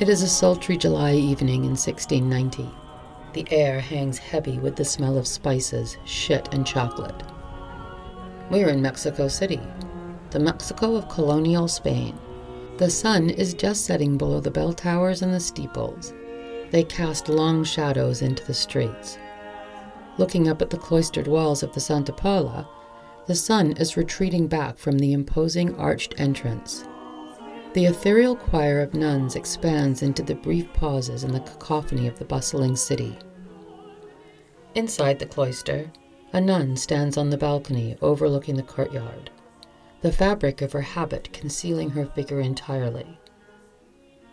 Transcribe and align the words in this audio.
It 0.00 0.08
is 0.08 0.22
a 0.22 0.28
sultry 0.28 0.76
July 0.76 1.14
evening 1.14 1.64
in 1.64 1.72
1690. 1.72 2.70
The 3.32 3.44
air 3.50 3.80
hangs 3.80 4.16
heavy 4.16 4.56
with 4.60 4.76
the 4.76 4.84
smell 4.84 5.18
of 5.18 5.26
spices, 5.26 5.96
shit, 6.04 6.48
and 6.54 6.64
chocolate. 6.64 7.20
We 8.48 8.62
are 8.62 8.68
in 8.68 8.80
Mexico 8.80 9.26
City, 9.26 9.60
the 10.30 10.38
Mexico 10.38 10.94
of 10.94 11.08
colonial 11.08 11.66
Spain. 11.66 12.16
The 12.76 12.88
sun 12.88 13.28
is 13.28 13.54
just 13.54 13.86
setting 13.86 14.16
below 14.16 14.38
the 14.38 14.52
bell 14.52 14.72
towers 14.72 15.22
and 15.22 15.34
the 15.34 15.40
steeples. 15.40 16.14
They 16.70 16.84
cast 16.84 17.28
long 17.28 17.64
shadows 17.64 18.22
into 18.22 18.44
the 18.44 18.54
streets. 18.54 19.18
Looking 20.16 20.46
up 20.46 20.62
at 20.62 20.70
the 20.70 20.78
cloistered 20.78 21.26
walls 21.26 21.64
of 21.64 21.74
the 21.74 21.80
Santa 21.80 22.12
Paula, 22.12 22.68
the 23.26 23.34
sun 23.34 23.72
is 23.72 23.96
retreating 23.96 24.46
back 24.46 24.78
from 24.78 25.00
the 25.00 25.12
imposing 25.12 25.74
arched 25.74 26.14
entrance. 26.18 26.84
The 27.74 27.84
ethereal 27.84 28.34
choir 28.34 28.80
of 28.80 28.94
nuns 28.94 29.36
expands 29.36 30.02
into 30.02 30.22
the 30.22 30.34
brief 30.34 30.72
pauses 30.72 31.22
in 31.22 31.32
the 31.32 31.40
cacophony 31.40 32.06
of 32.06 32.18
the 32.18 32.24
bustling 32.24 32.76
city. 32.76 33.16
Inside 34.74 35.18
the 35.18 35.26
cloister, 35.26 35.90
a 36.32 36.40
nun 36.40 36.76
stands 36.76 37.16
on 37.16 37.30
the 37.30 37.36
balcony 37.36 37.96
overlooking 38.00 38.56
the 38.56 38.62
courtyard, 38.62 39.30
the 40.00 40.12
fabric 40.12 40.62
of 40.62 40.72
her 40.72 40.80
habit 40.80 41.32
concealing 41.32 41.90
her 41.90 42.06
figure 42.06 42.40
entirely. 42.40 43.18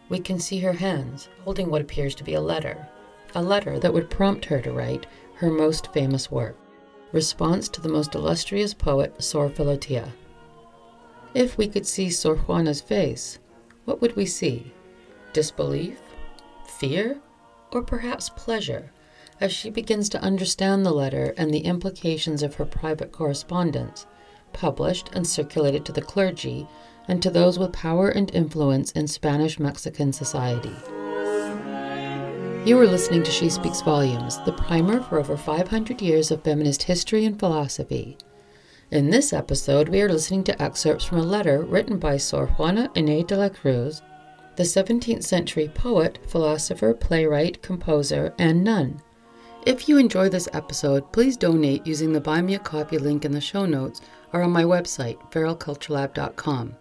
We 0.08 0.20
can 0.20 0.40
see 0.40 0.60
her 0.60 0.74
hands 0.74 1.30
holding 1.44 1.70
what 1.70 1.82
appears 1.82 2.16
to 2.16 2.24
be 2.24 2.36
a 2.36 2.42
letter, 2.42 2.88
a 3.34 3.44
letter 3.44 3.80
that 3.80 3.94
would 3.94 4.10
prompt 4.10 4.46
her 4.46 4.62
to 4.62 4.72
write 4.72 5.08
her 5.36 5.52
most 5.52 5.92
famous 5.92 6.32
work, 6.32 6.58
Response 7.12 7.70
to 7.70 7.82
the 7.82 7.88
most 7.88 8.14
illustrious 8.14 8.74
poet 8.74 9.24
Sor 9.24 9.50
Filotea. 9.50 10.12
If 11.36 11.58
we 11.58 11.68
could 11.68 11.86
see 11.86 12.10
Sor 12.12 12.38
Juana's 12.38 12.80
face, 12.80 13.40
what 13.84 14.00
would 14.00 14.16
we 14.16 14.26
see? 14.26 14.72
Disbelief? 15.34 16.00
Fear? 16.80 17.20
Or 17.74 17.82
perhaps 17.82 18.30
pleasure, 18.30 18.94
as 19.42 19.52
she 19.52 19.70
begins 19.70 20.08
to 20.10 20.22
understand 20.22 20.86
the 20.86 20.94
letter 20.94 21.34
and 21.36 21.54
the 21.54 21.66
implications 21.66 22.42
of 22.42 22.56
her 22.56 22.64
private 22.64 23.12
correspondence, 23.12 24.06
published 24.54 25.10
and 25.12 25.28
circulated 25.28 25.84
to 25.84 25.92
the 25.92 26.02
clergy 26.02 26.70
and 27.10 27.22
to 27.22 27.30
those 27.30 27.60
with 27.60 27.74
power 27.74 28.08
and 28.08 28.34
influence 28.34 28.94
in 28.94 29.06
Spanish 29.06 29.60
Mexican 29.60 30.14
society. 30.14 30.72
You 32.66 32.80
are 32.80 32.88
listening 32.88 33.24
to 33.24 33.32
She 33.32 33.50
Speaks 33.50 33.82
Volumes, 33.82 34.40
the 34.46 34.54
primer 34.54 35.02
for 35.02 35.20
over 35.20 35.36
500 35.36 36.02
years 36.02 36.32
of 36.32 36.44
feminist 36.44 36.84
history 36.84 37.26
and 37.26 37.38
philosophy. 37.38 38.18
In 38.96 39.10
this 39.10 39.34
episode, 39.34 39.90
we 39.90 40.02
are 40.02 40.10
listening 40.10 40.46
to 40.46 40.62
excerpts 40.62 41.04
from 41.04 41.18
a 41.18 41.22
letter 41.22 41.64
written 41.64 42.00
by 42.00 42.16
Sor 42.16 42.48
Juana 42.48 42.88
Inés 42.96 43.28
de 43.28 43.36
la 43.36 43.50
Cruz, 43.50 44.02
the 44.56 44.64
17th 44.64 45.22
century 45.22 45.68
poet, 45.68 46.18
philosopher, 46.28 46.94
playwright, 46.94 47.62
composer, 47.62 48.34
and 48.40 48.64
nun. 48.64 49.02
If 49.66 49.90
you 49.90 49.98
enjoy 49.98 50.30
this 50.30 50.48
episode, 50.54 51.12
please 51.12 51.36
donate 51.36 51.86
using 51.86 52.14
the 52.14 52.22
Buy 52.22 52.42
Me 52.42 52.56
a 52.56 52.60
Coffee 52.60 52.98
link 52.98 53.26
in 53.26 53.34
the 53.34 53.42
show 53.42 53.66
notes 53.66 54.00
or 54.32 54.42
on 54.44 54.52
my 54.52 54.64
website, 54.64 55.20
feralculturelab.com. 55.30 56.78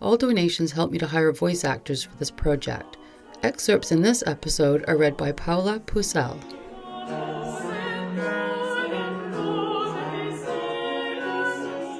All 0.00 0.16
donations 0.16 0.72
help 0.72 0.90
me 0.90 0.96
to 0.96 1.06
hire 1.06 1.30
voice 1.32 1.62
actors 1.62 2.04
for 2.04 2.16
this 2.16 2.30
project. 2.30 2.96
Excerpts 3.42 3.92
in 3.92 4.00
this 4.00 4.24
episode 4.26 4.82
are 4.88 4.96
read 4.96 5.18
by 5.18 5.32
Paula 5.32 5.78
Pusell. 5.80 6.40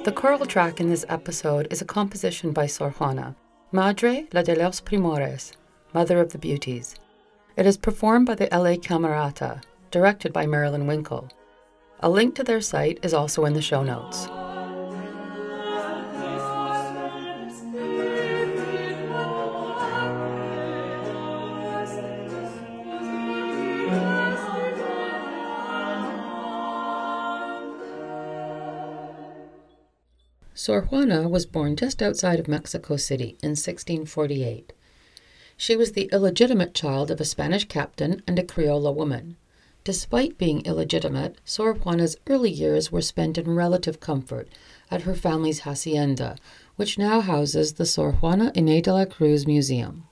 The 0.05 0.13
choral 0.13 0.45
track 0.45 0.79
in 0.79 0.89
this 0.89 1.05
episode 1.09 1.67
is 1.69 1.81
a 1.81 1.85
composition 1.85 2.53
by 2.53 2.67
Sor 2.67 2.91
Juana, 2.91 3.35
Madre 3.73 4.27
la 4.31 4.41
de 4.41 4.55
los 4.55 4.79
Primores, 4.79 5.51
Mother 5.93 6.21
of 6.21 6.31
the 6.31 6.37
Beauties. 6.37 6.95
It 7.57 7.65
is 7.65 7.75
performed 7.75 8.25
by 8.25 8.35
the 8.35 8.47
LA 8.49 8.77
Camerata, 8.77 9.61
directed 9.91 10.31
by 10.31 10.45
Marilyn 10.45 10.87
Winkle. 10.87 11.27
A 11.99 12.09
link 12.09 12.33
to 12.35 12.45
their 12.45 12.61
site 12.61 12.99
is 13.03 13.13
also 13.13 13.43
in 13.43 13.51
the 13.51 13.61
show 13.61 13.83
notes. 13.83 14.29
Sor 30.69 30.81
Juana 30.81 31.27
was 31.27 31.47
born 31.47 31.75
just 31.75 31.99
outside 31.99 32.39
of 32.39 32.47
Mexico 32.47 32.95
City 32.95 33.39
in 33.41 33.57
1648. 33.57 34.71
She 35.57 35.75
was 35.75 35.93
the 35.93 36.07
illegitimate 36.13 36.75
child 36.75 37.09
of 37.09 37.19
a 37.19 37.25
Spanish 37.25 37.67
captain 37.67 38.21
and 38.27 38.37
a 38.37 38.43
Criolla 38.43 38.93
woman. 38.93 39.35
Despite 39.83 40.37
being 40.37 40.63
illegitimate, 40.67 41.37
Sor 41.43 41.73
Juana's 41.73 42.17
early 42.27 42.51
years 42.51 42.91
were 42.91 43.01
spent 43.01 43.39
in 43.39 43.55
relative 43.55 43.99
comfort 43.99 44.47
at 44.91 45.01
her 45.01 45.15
family's 45.15 45.61
hacienda, 45.61 46.35
which 46.75 46.99
now 46.99 47.19
houses 47.19 47.73
the 47.73 47.87
Sor 47.87 48.11
Juana 48.11 48.51
Inés 48.51 48.83
de 48.83 48.93
la 48.93 49.05
Cruz 49.05 49.47
Museum. 49.47 50.03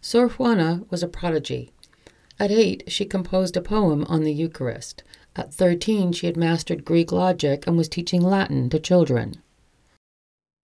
Sor 0.00 0.28
Juana 0.28 0.82
was 0.90 1.04
a 1.04 1.06
prodigy. 1.08 1.70
At 2.40 2.50
eight, 2.50 2.82
she 2.88 3.04
composed 3.04 3.56
a 3.56 3.62
poem 3.62 4.02
on 4.08 4.24
the 4.24 4.34
Eucharist. 4.34 5.04
At 5.36 5.54
13, 5.54 6.10
she 6.10 6.26
had 6.26 6.36
mastered 6.36 6.84
Greek 6.84 7.12
logic 7.12 7.64
and 7.68 7.76
was 7.76 7.88
teaching 7.88 8.22
Latin 8.22 8.68
to 8.70 8.80
children. 8.80 9.40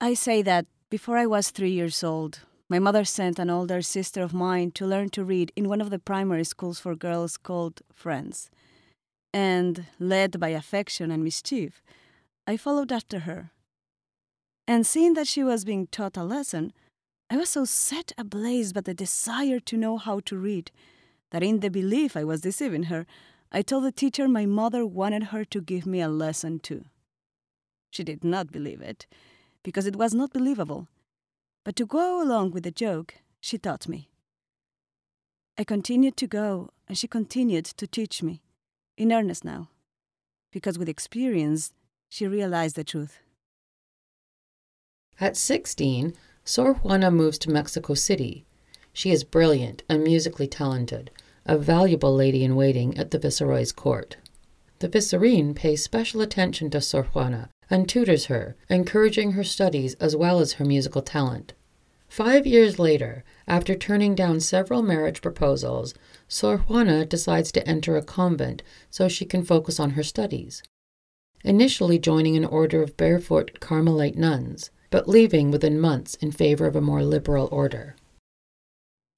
I 0.01 0.15
say 0.15 0.43
that 0.43 0.67
before 0.91 1.17
I 1.17 1.27
was 1.27 1.51
three 1.51 1.73
years 1.73 2.05
old, 2.05 2.41
my 2.69 2.79
mother 2.79 3.05
sent 3.05 3.41
an 3.41 3.51
older 3.51 3.83
sister 3.83 4.23
of 4.23 4.33
mine 4.33 4.71
to 4.73 4.87
learn 4.87 5.09
to 5.11 5.25
read 5.25 5.51
in 5.57 5.69
one 5.69 5.81
of 5.81 5.91
the 5.91 5.99
primary 5.99 6.45
schools 6.45 6.79
for 6.79 6.95
girls 6.95 7.37
called 7.37 7.83
Friends. 7.93 8.49
And, 9.35 9.87
led 9.99 10.39
by 10.39 10.51
affection 10.51 11.11
and 11.11 11.25
mischief, 11.25 11.83
I 12.47 12.57
followed 12.57 12.93
after 12.93 13.21
her. 13.21 13.51
And 14.69 14.87
seeing 14.87 15.15
that 15.15 15.27
she 15.27 15.43
was 15.43 15.65
being 15.65 15.89
taught 15.89 16.17
a 16.17 16.23
lesson, 16.23 16.73
I 17.29 17.37
was 17.37 17.49
so 17.49 17.65
set 17.65 18.13
ablaze 18.17 18.73
by 18.73 18.83
the 18.83 18.95
desire 18.95 19.59
to 19.61 19.77
know 19.77 19.97
how 19.97 20.21
to 20.21 20.39
read 20.39 20.71
that, 21.33 21.43
in 21.43 21.59
the 21.59 21.71
belief 21.71 22.17
I 22.17 22.23
was 22.23 22.43
deceiving 22.43 22.85
her, 22.85 23.05
I 23.51 23.63
told 23.63 23.83
the 23.83 23.93
teacher 23.93 24.29
my 24.29 24.47
mother 24.47 24.87
wanted 24.87 25.25
her 25.25 25.45
to 25.47 25.61
give 25.61 25.87
me 25.87 26.01
a 26.01 26.09
lesson 26.09 26.61
too. 26.61 26.85
She 27.91 28.05
did 28.05 28.23
not 28.23 28.53
believe 28.53 28.81
it, 28.81 29.07
because 29.69 29.85
it 29.85 29.97
was 29.97 30.15
not 30.15 30.33
believable. 30.33 30.89
But 31.63 31.77
to 31.77 31.85
go 31.85 32.23
along 32.23 32.53
with 32.53 32.63
the 32.63 32.71
joke, 32.71 33.17
she 33.39 33.59
taught 33.59 33.87
me. 33.87 34.09
I 35.59 35.65
continued 35.65 36.17
to 36.17 36.27
go, 36.27 36.71
and 36.89 36.97
she 36.97 37.07
continued 37.07 37.67
to 37.67 37.87
teach 37.87 38.23
me, 38.23 38.41
in 38.97 39.13
earnest 39.13 39.45
now, 39.45 39.69
because 40.51 40.79
with 40.79 40.89
experience, 40.89 41.75
she 42.09 42.27
realized 42.27 42.77
the 42.77 42.83
truth. 42.83 43.19
At 45.21 45.37
16, 45.37 46.15
Sor 46.45 46.73
Juana 46.73 47.11
moves 47.11 47.37
to 47.41 47.51
Mexico 47.51 47.93
City. 47.93 48.47
She 48.95 49.11
is 49.11 49.23
brilliant 49.23 49.83
and 49.87 50.03
musically 50.03 50.47
talented 50.47 51.11
a 51.45 51.59
valuable 51.59 52.15
lady 52.15 52.43
in 52.43 52.57
waiting 52.57 52.97
at 52.97 53.11
the 53.11 53.19
Viceroy's 53.19 53.73
court. 53.73 54.17
The 54.79 54.89
Vicereine 54.89 55.55
pays 55.55 55.85
special 55.85 56.23
attention 56.23 56.71
to 56.71 56.81
Sor 56.81 57.03
Juana 57.03 57.51
and 57.71 57.89
tutors 57.89 58.27
her, 58.27 58.57
encouraging 58.69 59.33
her 59.33 59.45
studies 59.45 59.95
as 59.95 60.17
well 60.17 60.41
as 60.41 60.55
her 60.55 60.65
musical 60.65 61.03
talent. 61.03 61.53
Five 62.09 62.47
years 62.47 62.79
later, 62.79 63.23
after 63.47 63.75
turning 63.75 64.15
down 64.15 64.41
several 64.41 64.83
marriage 64.83 65.21
proposals, 65.21 65.95
Sor 66.27 66.59
Juana 66.59 67.05
decides 67.05 67.53
to 67.53 67.69
enter 67.69 67.97
a 67.97 68.03
convent 68.03 68.63
so 68.91 69.09
she 69.09 69.27
can 69.27 69.45
focus 69.45 69.79
on 69.79 69.91
her 69.91 70.03
studies. 70.03 70.63
Initially 71.45 71.99
joining 71.99 72.37
an 72.37 72.45
order 72.45 72.83
of 72.83 72.97
barefoot 72.97 73.61
Carmelite 73.61 74.17
nuns, 74.17 74.71
but 74.91 75.09
leaving 75.09 75.51
within 75.51 75.79
months 75.79 76.15
in 76.17 76.33
favor 76.33 76.67
of 76.67 76.75
a 76.75 76.81
more 76.81 77.03
liberal 77.03 77.49
order. 77.53 77.95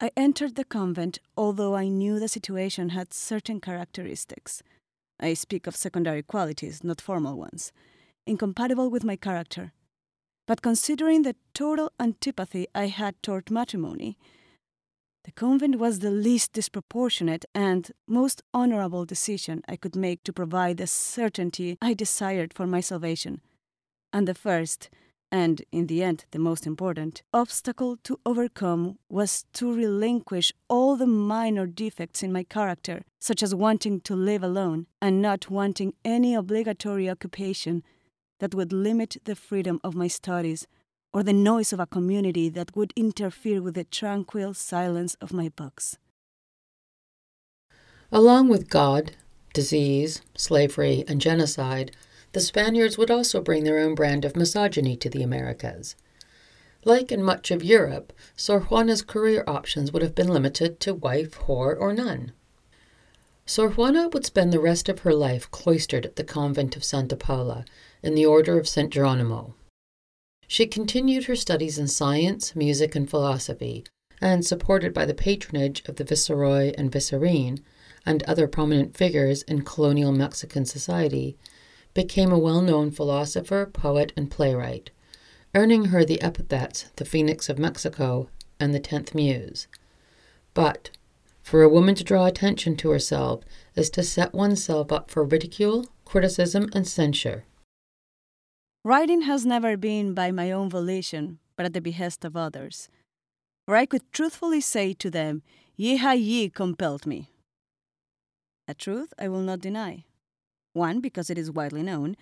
I 0.00 0.10
entered 0.16 0.56
the 0.56 0.64
convent, 0.64 1.18
although 1.36 1.76
I 1.76 1.88
knew 1.88 2.18
the 2.18 2.28
situation 2.28 2.90
had 2.90 3.14
certain 3.14 3.60
characteristics. 3.60 4.62
I 5.20 5.34
speak 5.34 5.66
of 5.66 5.76
secondary 5.76 6.22
qualities, 6.22 6.82
not 6.82 7.00
formal 7.00 7.36
ones, 7.36 7.72
incompatible 8.30 8.88
with 8.88 9.04
my 9.04 9.16
character. 9.16 9.72
But 10.46 10.62
considering 10.62 11.22
the 11.22 11.36
total 11.52 11.90
antipathy 11.98 12.66
I 12.74 12.86
had 12.86 13.20
toward 13.22 13.50
matrimony, 13.50 14.16
the 15.24 15.32
convent 15.32 15.76
was 15.78 15.98
the 15.98 16.10
least 16.10 16.52
disproportionate 16.52 17.44
and 17.54 17.90
most 18.08 18.42
honorable 18.54 19.04
decision 19.04 19.62
I 19.68 19.76
could 19.76 19.94
make 19.94 20.24
to 20.24 20.32
provide 20.32 20.78
the 20.78 20.86
certainty 20.86 21.76
I 21.82 21.92
desired 21.92 22.54
for 22.54 22.66
my 22.66 22.80
salvation, 22.80 23.42
and 24.12 24.26
the 24.26 24.34
first 24.34 24.88
and, 25.32 25.62
in 25.70 25.86
the 25.86 26.02
end, 26.02 26.24
the 26.32 26.38
most 26.38 26.66
important 26.66 27.22
obstacle 27.32 27.96
to 28.02 28.18
overcome 28.26 28.98
was 29.08 29.44
to 29.52 29.72
relinquish 29.72 30.52
all 30.68 30.96
the 30.96 31.06
minor 31.06 31.66
defects 31.66 32.22
in 32.22 32.32
my 32.32 32.42
character, 32.42 33.02
such 33.20 33.42
as 33.42 33.54
wanting 33.54 34.00
to 34.00 34.16
live 34.16 34.42
alone 34.42 34.86
and 35.00 35.22
not 35.22 35.50
wanting 35.50 35.94
any 36.04 36.34
obligatory 36.34 37.08
occupation 37.08 37.84
that 38.40 38.54
would 38.54 38.72
limit 38.72 39.16
the 39.24 39.36
freedom 39.36 39.80
of 39.84 39.94
my 39.94 40.08
studies 40.08 40.66
or 41.12 41.22
the 41.22 41.32
noise 41.32 41.72
of 41.72 41.80
a 41.80 41.86
community 41.86 42.48
that 42.48 42.74
would 42.76 42.92
interfere 42.96 43.62
with 43.62 43.74
the 43.74 43.84
tranquil 43.84 44.54
silence 44.54 45.14
of 45.20 45.32
my 45.32 45.48
books. 45.48 45.98
Along 48.12 48.48
with 48.48 48.68
God, 48.68 49.12
disease, 49.54 50.22
slavery, 50.36 51.04
and 51.06 51.20
genocide, 51.20 51.92
the 52.32 52.40
Spaniards 52.40 52.96
would 52.96 53.10
also 53.10 53.40
bring 53.40 53.64
their 53.64 53.78
own 53.78 53.94
brand 53.94 54.24
of 54.24 54.36
misogyny 54.36 54.96
to 54.96 55.10
the 55.10 55.22
Americas. 55.22 55.96
Like 56.84 57.12
in 57.12 57.22
much 57.22 57.50
of 57.50 57.62
Europe, 57.62 58.12
Sor 58.36 58.60
Juana's 58.60 59.02
career 59.02 59.44
options 59.46 59.92
would 59.92 60.02
have 60.02 60.14
been 60.14 60.28
limited 60.28 60.80
to 60.80 60.94
wife, 60.94 61.40
whore, 61.40 61.78
or 61.78 61.92
nun. 61.92 62.32
Sor 63.44 63.70
Juana 63.70 64.08
would 64.08 64.24
spend 64.24 64.52
the 64.52 64.60
rest 64.60 64.88
of 64.88 65.00
her 65.00 65.12
life 65.12 65.50
cloistered 65.50 66.06
at 66.06 66.16
the 66.16 66.24
convent 66.24 66.76
of 66.76 66.84
Santa 66.84 67.16
Paula 67.16 67.64
in 68.02 68.14
the 68.14 68.26
order 68.26 68.58
of 68.58 68.68
St. 68.68 68.90
Geronimo. 68.90 69.54
She 70.46 70.66
continued 70.66 71.24
her 71.24 71.36
studies 71.36 71.78
in 71.78 71.86
science, 71.86 72.56
music, 72.56 72.96
and 72.96 73.08
philosophy, 73.08 73.84
and, 74.20 74.44
supported 74.44 74.92
by 74.92 75.06
the 75.06 75.14
patronage 75.14 75.82
of 75.88 75.96
the 75.96 76.04
Viceroy 76.04 76.72
and 76.76 76.90
Vicereine 76.90 77.60
and 78.04 78.22
other 78.24 78.48
prominent 78.48 78.96
figures 78.96 79.42
in 79.42 79.62
colonial 79.62 80.12
Mexican 80.12 80.64
society, 80.64 81.36
became 81.94 82.32
a 82.32 82.38
well 82.38 82.62
known 82.62 82.90
philosopher, 82.90 83.66
poet, 83.66 84.12
and 84.16 84.30
playwright, 84.30 84.90
earning 85.54 85.86
her 85.86 86.04
the 86.04 86.20
epithets 86.22 86.90
the 86.96 87.04
Phoenix 87.04 87.48
of 87.48 87.58
Mexico 87.58 88.28
and 88.58 88.74
the 88.74 88.80
Tenth 88.80 89.14
Muse. 89.14 89.66
But 90.54 90.90
for 91.42 91.62
a 91.62 91.68
woman 91.68 91.94
to 91.96 92.04
draw 92.04 92.26
attention 92.26 92.76
to 92.76 92.90
herself 92.90 93.42
is 93.74 93.90
to 93.90 94.02
set 94.02 94.34
oneself 94.34 94.92
up 94.92 95.10
for 95.10 95.24
ridicule, 95.24 95.88
criticism, 96.04 96.68
and 96.72 96.86
censure. 96.86 97.44
Writing 98.82 99.22
has 99.22 99.44
never 99.44 99.76
been 99.76 100.14
by 100.14 100.30
my 100.30 100.50
own 100.50 100.70
volition, 100.70 101.38
but 101.54 101.66
at 101.66 101.74
the 101.74 101.82
behest 101.82 102.24
of 102.24 102.36
others. 102.36 102.88
For 103.66 103.76
I 103.76 103.84
could 103.84 104.10
truthfully 104.10 104.62
say 104.62 104.94
to 104.94 105.10
them, 105.10 105.42
Ye 105.76 105.98
ha 105.98 106.12
ye 106.12 106.48
compelled 106.48 107.06
me. 107.06 107.28
A 108.66 108.74
truth 108.74 109.12
I 109.18 109.28
will 109.28 109.42
not 109.42 109.60
deny. 109.60 110.04
One, 110.72 111.00
because 111.00 111.28
it 111.28 111.36
is 111.36 111.50
widely 111.50 111.82
known, 111.82 112.16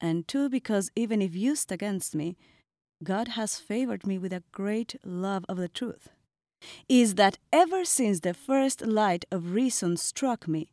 and 0.00 0.28
two, 0.28 0.48
because 0.48 0.90
even 0.94 1.20
if 1.20 1.34
used 1.34 1.72
against 1.72 2.14
me, 2.14 2.36
God 3.02 3.28
has 3.28 3.58
favored 3.58 4.06
me 4.06 4.16
with 4.16 4.32
a 4.32 4.44
great 4.52 4.94
love 5.04 5.44
of 5.48 5.56
the 5.56 5.68
truth. 5.68 6.10
Is 6.88 7.16
that 7.16 7.38
ever 7.52 7.84
since 7.84 8.20
the 8.20 8.34
first 8.34 8.86
light 8.86 9.24
of 9.30 9.52
reason 9.52 9.96
struck 9.96 10.46
me, 10.46 10.68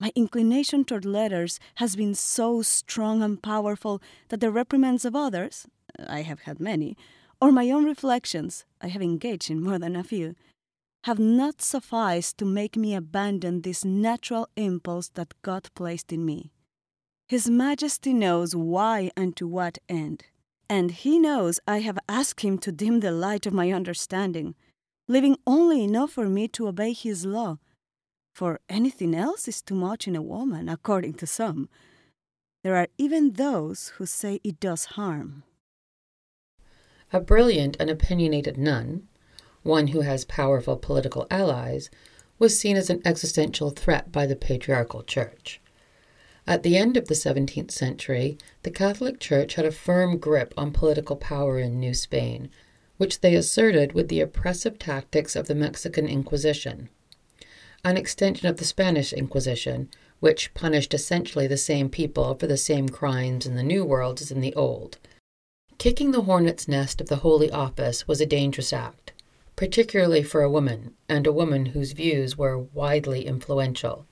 my 0.00 0.12
inclination 0.14 0.84
toward 0.84 1.04
letters 1.04 1.60
has 1.76 1.96
been 1.96 2.14
so 2.14 2.62
strong 2.62 3.22
and 3.22 3.42
powerful 3.42 4.02
that 4.28 4.40
the 4.40 4.50
reprimands 4.50 5.04
of 5.04 5.14
others, 5.14 5.66
I 6.06 6.22
have 6.22 6.40
had 6.40 6.60
many, 6.60 6.96
or 7.40 7.52
my 7.52 7.70
own 7.70 7.84
reflections, 7.84 8.64
I 8.80 8.88
have 8.88 9.02
engaged 9.02 9.50
in 9.50 9.62
more 9.62 9.78
than 9.78 9.96
a 9.96 10.04
few, 10.04 10.34
have 11.04 11.18
not 11.18 11.60
sufficed 11.60 12.38
to 12.38 12.44
make 12.44 12.76
me 12.76 12.94
abandon 12.94 13.60
this 13.60 13.84
natural 13.84 14.48
impulse 14.56 15.10
that 15.10 15.34
God 15.42 15.68
placed 15.74 16.12
in 16.12 16.24
me. 16.24 16.50
His 17.28 17.48
Majesty 17.48 18.12
knows 18.12 18.56
why 18.56 19.10
and 19.16 19.36
to 19.36 19.46
what 19.46 19.78
end, 19.88 20.24
and 20.68 20.90
He 20.90 21.18
knows 21.18 21.60
I 21.66 21.80
have 21.80 21.98
asked 22.08 22.40
Him 22.40 22.58
to 22.58 22.72
dim 22.72 23.00
the 23.00 23.12
light 23.12 23.46
of 23.46 23.52
my 23.52 23.70
understanding, 23.70 24.54
leaving 25.08 25.36
only 25.46 25.84
enough 25.84 26.12
for 26.12 26.28
me 26.28 26.48
to 26.48 26.68
obey 26.68 26.92
His 26.92 27.26
law, 27.26 27.58
for 28.34 28.58
anything 28.68 29.14
else 29.14 29.46
is 29.46 29.62
too 29.62 29.76
much 29.76 30.08
in 30.08 30.16
a 30.16 30.22
woman, 30.22 30.68
according 30.68 31.14
to 31.14 31.26
some. 31.26 31.68
There 32.64 32.74
are 32.74 32.88
even 32.98 33.34
those 33.34 33.92
who 33.96 34.06
say 34.06 34.40
it 34.42 34.58
does 34.58 34.96
harm. 34.96 35.44
A 37.12 37.20
brilliant 37.20 37.76
and 37.78 37.88
opinionated 37.88 38.58
nun, 38.58 39.06
one 39.62 39.88
who 39.88 40.00
has 40.00 40.24
powerful 40.24 40.76
political 40.76 41.28
allies, 41.30 41.90
was 42.40 42.58
seen 42.58 42.76
as 42.76 42.90
an 42.90 43.00
existential 43.04 43.70
threat 43.70 44.10
by 44.10 44.26
the 44.26 44.34
patriarchal 44.34 45.04
church. 45.04 45.60
At 46.44 46.64
the 46.64 46.76
end 46.76 46.96
of 46.96 47.06
the 47.06 47.14
17th 47.14 47.70
century, 47.70 48.36
the 48.64 48.70
Catholic 48.70 49.20
Church 49.20 49.54
had 49.54 49.64
a 49.64 49.70
firm 49.70 50.18
grip 50.18 50.52
on 50.56 50.72
political 50.72 51.16
power 51.16 51.60
in 51.60 51.78
New 51.78 51.94
Spain, 51.94 52.50
which 52.96 53.20
they 53.20 53.36
asserted 53.36 53.92
with 53.92 54.08
the 54.08 54.20
oppressive 54.20 54.78
tactics 54.78 55.36
of 55.36 55.46
the 55.46 55.54
Mexican 55.54 56.08
Inquisition, 56.08 56.88
an 57.84 57.96
extension 57.96 58.48
of 58.48 58.56
the 58.56 58.64
Spanish 58.64 59.12
Inquisition, 59.12 59.88
which 60.20 60.52
punished 60.54 60.94
essentially 60.94 61.46
the 61.46 61.56
same 61.56 61.88
people 61.88 62.34
for 62.34 62.46
the 62.46 62.56
same 62.56 62.88
crimes 62.88 63.46
in 63.46 63.54
the 63.54 63.62
New 63.62 63.84
World 63.84 64.20
as 64.20 64.30
in 64.30 64.40
the 64.40 64.54
Old. 64.54 64.98
Kicking 65.78 66.12
the 66.12 66.22
hornet's 66.22 66.66
nest 66.66 67.00
of 67.00 67.08
the 67.08 67.16
Holy 67.16 67.50
Office 67.50 68.08
was 68.08 68.20
a 68.20 68.26
dangerous 68.26 68.72
act, 68.72 69.12
particularly 69.54 70.22
for 70.22 70.42
a 70.42 70.50
woman, 70.50 70.94
and 71.08 71.26
a 71.26 71.32
woman 71.32 71.66
whose 71.66 71.92
views 71.92 72.38
were 72.38 72.58
widely 72.58 73.26
influential 73.26 74.06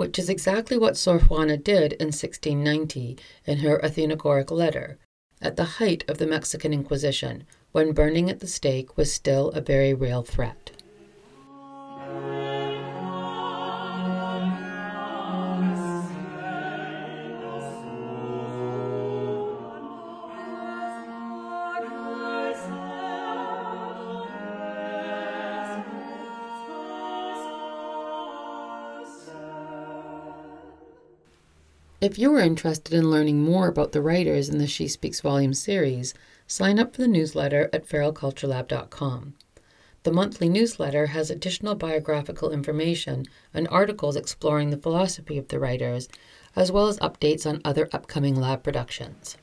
which 0.00 0.18
is 0.18 0.30
exactly 0.30 0.78
what 0.78 0.96
Sor 0.96 1.18
Juana 1.18 1.58
did 1.58 1.92
in 1.92 2.06
1690 2.06 3.18
in 3.44 3.58
her 3.58 3.78
Athenagoric 3.84 4.50
letter, 4.50 4.96
at 5.42 5.56
the 5.56 5.76
height 5.76 6.04
of 6.08 6.16
the 6.16 6.26
Mexican 6.26 6.72
Inquisition, 6.72 7.44
when 7.72 7.92
burning 7.92 8.30
at 8.30 8.40
the 8.40 8.46
stake 8.46 8.96
was 8.96 9.12
still 9.12 9.50
a 9.50 9.60
very 9.60 9.92
real 9.92 10.22
threat. 10.22 10.70
If 32.00 32.18
you 32.18 32.34
are 32.34 32.40
interested 32.40 32.94
in 32.94 33.10
learning 33.10 33.42
more 33.42 33.68
about 33.68 33.92
the 33.92 34.00
writers 34.00 34.48
in 34.48 34.56
the 34.56 34.66
She 34.66 34.88
Speaks 34.88 35.20
Volumes 35.20 35.62
series, 35.62 36.14
sign 36.46 36.78
up 36.78 36.94
for 36.94 37.02
the 37.02 37.08
newsletter 37.08 37.68
at 37.74 37.86
feralculturelab.com. 37.86 39.34
The 40.02 40.12
monthly 40.12 40.48
newsletter 40.48 41.08
has 41.08 41.30
additional 41.30 41.74
biographical 41.74 42.50
information 42.52 43.26
and 43.52 43.68
articles 43.68 44.16
exploring 44.16 44.70
the 44.70 44.78
philosophy 44.78 45.36
of 45.36 45.48
the 45.48 45.58
writers, 45.58 46.08
as 46.56 46.72
well 46.72 46.88
as 46.88 46.98
updates 47.00 47.46
on 47.46 47.60
other 47.64 47.88
upcoming 47.92 48.34
lab 48.34 48.62
productions. 48.62 49.36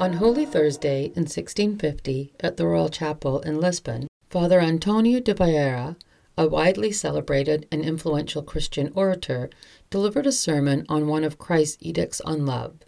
On 0.00 0.14
Holy 0.14 0.46
Thursday 0.46 1.12
in 1.14 1.24
1650, 1.28 2.32
at 2.40 2.56
the 2.56 2.66
Royal 2.66 2.88
Chapel 2.88 3.40
in 3.40 3.60
Lisbon, 3.60 4.06
Father 4.30 4.58
Antonio 4.58 5.20
de 5.20 5.34
Vieira, 5.34 5.94
a 6.38 6.48
widely 6.48 6.90
celebrated 6.90 7.68
and 7.70 7.84
influential 7.84 8.42
Christian 8.42 8.90
orator, 8.94 9.50
delivered 9.90 10.26
a 10.26 10.32
sermon 10.32 10.86
on 10.88 11.06
one 11.06 11.22
of 11.22 11.36
Christ's 11.36 11.76
edicts 11.82 12.22
on 12.22 12.46
love. 12.46 12.78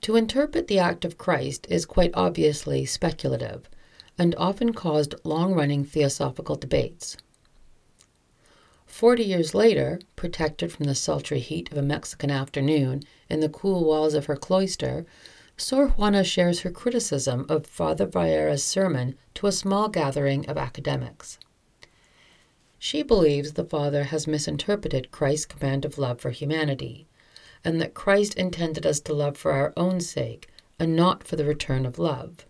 To 0.00 0.16
interpret 0.16 0.68
the 0.68 0.78
act 0.78 1.04
of 1.04 1.18
Christ 1.18 1.66
is 1.68 1.84
quite 1.84 2.12
obviously 2.14 2.86
speculative 2.86 3.68
and 4.16 4.34
often 4.36 4.72
caused 4.72 5.14
long 5.22 5.52
running 5.52 5.84
theosophical 5.84 6.56
debates. 6.56 7.18
Forty 8.86 9.24
years 9.24 9.54
later, 9.54 10.00
protected 10.16 10.72
from 10.72 10.86
the 10.86 10.94
sultry 10.94 11.40
heat 11.40 11.70
of 11.70 11.76
a 11.76 11.82
Mexican 11.82 12.30
afternoon 12.30 13.02
in 13.28 13.40
the 13.40 13.50
cool 13.50 13.84
walls 13.84 14.14
of 14.14 14.24
her 14.24 14.36
cloister, 14.36 15.04
Sor 15.60 15.88
Juana 15.88 16.24
shares 16.24 16.60
her 16.60 16.70
criticism 16.70 17.44
of 17.50 17.66
Father 17.66 18.06
Vieira's 18.06 18.64
sermon 18.64 19.18
to 19.34 19.46
a 19.46 19.52
small 19.52 19.90
gathering 19.90 20.48
of 20.48 20.56
academics. 20.56 21.38
She 22.78 23.02
believes 23.02 23.52
the 23.52 23.64
Father 23.64 24.04
has 24.04 24.26
misinterpreted 24.26 25.10
Christ's 25.10 25.44
command 25.44 25.84
of 25.84 25.98
love 25.98 26.18
for 26.18 26.30
humanity, 26.30 27.06
and 27.62 27.78
that 27.78 27.92
Christ 27.92 28.34
intended 28.36 28.86
us 28.86 29.00
to 29.00 29.12
love 29.12 29.36
for 29.36 29.52
our 29.52 29.74
own 29.76 30.00
sake 30.00 30.48
and 30.78 30.96
not 30.96 31.24
for 31.24 31.36
the 31.36 31.44
return 31.44 31.84
of 31.84 31.98
love. 31.98 32.46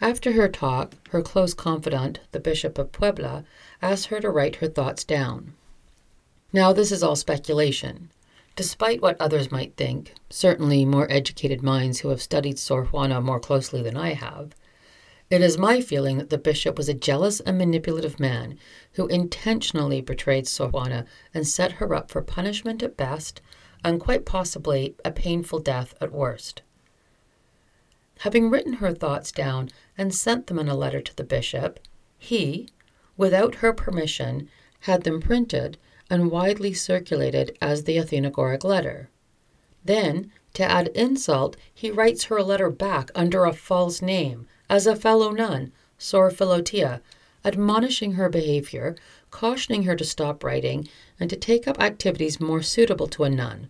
After 0.00 0.32
her 0.32 0.48
talk, 0.48 0.94
her 1.10 1.20
close 1.20 1.52
confidant, 1.52 2.20
the 2.32 2.40
Bishop 2.40 2.78
of 2.78 2.90
Puebla, 2.90 3.44
asked 3.82 4.06
her 4.06 4.20
to 4.20 4.30
write 4.30 4.56
her 4.56 4.68
thoughts 4.68 5.04
down. 5.04 5.52
Now, 6.54 6.72
this 6.72 6.90
is 6.90 7.02
all 7.02 7.16
speculation. 7.16 8.08
Despite 8.58 9.00
what 9.00 9.20
others 9.20 9.52
might 9.52 9.76
think, 9.76 10.14
certainly 10.30 10.84
more 10.84 11.06
educated 11.12 11.62
minds 11.62 12.00
who 12.00 12.08
have 12.08 12.20
studied 12.20 12.58
Sor 12.58 12.86
Juana 12.86 13.20
more 13.20 13.38
closely 13.38 13.82
than 13.82 13.96
I 13.96 14.14
have, 14.14 14.52
it 15.30 15.42
is 15.42 15.56
my 15.56 15.80
feeling 15.80 16.18
that 16.18 16.30
the 16.30 16.38
bishop 16.38 16.76
was 16.76 16.88
a 16.88 16.92
jealous 16.92 17.38
and 17.38 17.56
manipulative 17.56 18.18
man 18.18 18.58
who 18.94 19.06
intentionally 19.06 20.00
betrayed 20.00 20.48
Sor 20.48 20.70
Juana 20.70 21.06
and 21.32 21.46
set 21.46 21.74
her 21.74 21.94
up 21.94 22.10
for 22.10 22.20
punishment 22.20 22.82
at 22.82 22.96
best 22.96 23.40
and 23.84 24.00
quite 24.00 24.26
possibly 24.26 24.96
a 25.04 25.12
painful 25.12 25.60
death 25.60 25.94
at 26.00 26.10
worst. 26.10 26.62
Having 28.22 28.50
written 28.50 28.72
her 28.72 28.92
thoughts 28.92 29.30
down 29.30 29.68
and 29.96 30.12
sent 30.12 30.48
them 30.48 30.58
in 30.58 30.68
a 30.68 30.74
letter 30.74 31.00
to 31.00 31.14
the 31.14 31.22
bishop, 31.22 31.78
he, 32.18 32.68
without 33.16 33.54
her 33.62 33.72
permission, 33.72 34.48
had 34.80 35.04
them 35.04 35.20
printed 35.20 35.78
and 36.10 36.30
widely 36.30 36.72
circulated 36.72 37.56
as 37.60 37.84
the 37.84 37.98
Athenagoric 37.98 38.64
letter. 38.64 39.10
Then, 39.84 40.30
to 40.54 40.64
add 40.64 40.88
insult, 40.88 41.56
he 41.72 41.90
writes 41.90 42.24
her 42.24 42.36
a 42.36 42.44
letter 42.44 42.70
back 42.70 43.10
under 43.14 43.44
a 43.44 43.52
false 43.52 44.02
name 44.02 44.46
as 44.68 44.86
a 44.86 44.96
fellow 44.96 45.30
nun, 45.30 45.72
Sor 45.98 46.30
Philotea, 46.30 47.00
admonishing 47.44 48.12
her 48.12 48.28
behavior, 48.28 48.96
cautioning 49.30 49.84
her 49.84 49.96
to 49.96 50.04
stop 50.04 50.42
writing, 50.42 50.88
and 51.20 51.30
to 51.30 51.36
take 51.36 51.68
up 51.68 51.80
activities 51.80 52.40
more 52.40 52.62
suitable 52.62 53.06
to 53.08 53.24
a 53.24 53.30
nun, 53.30 53.68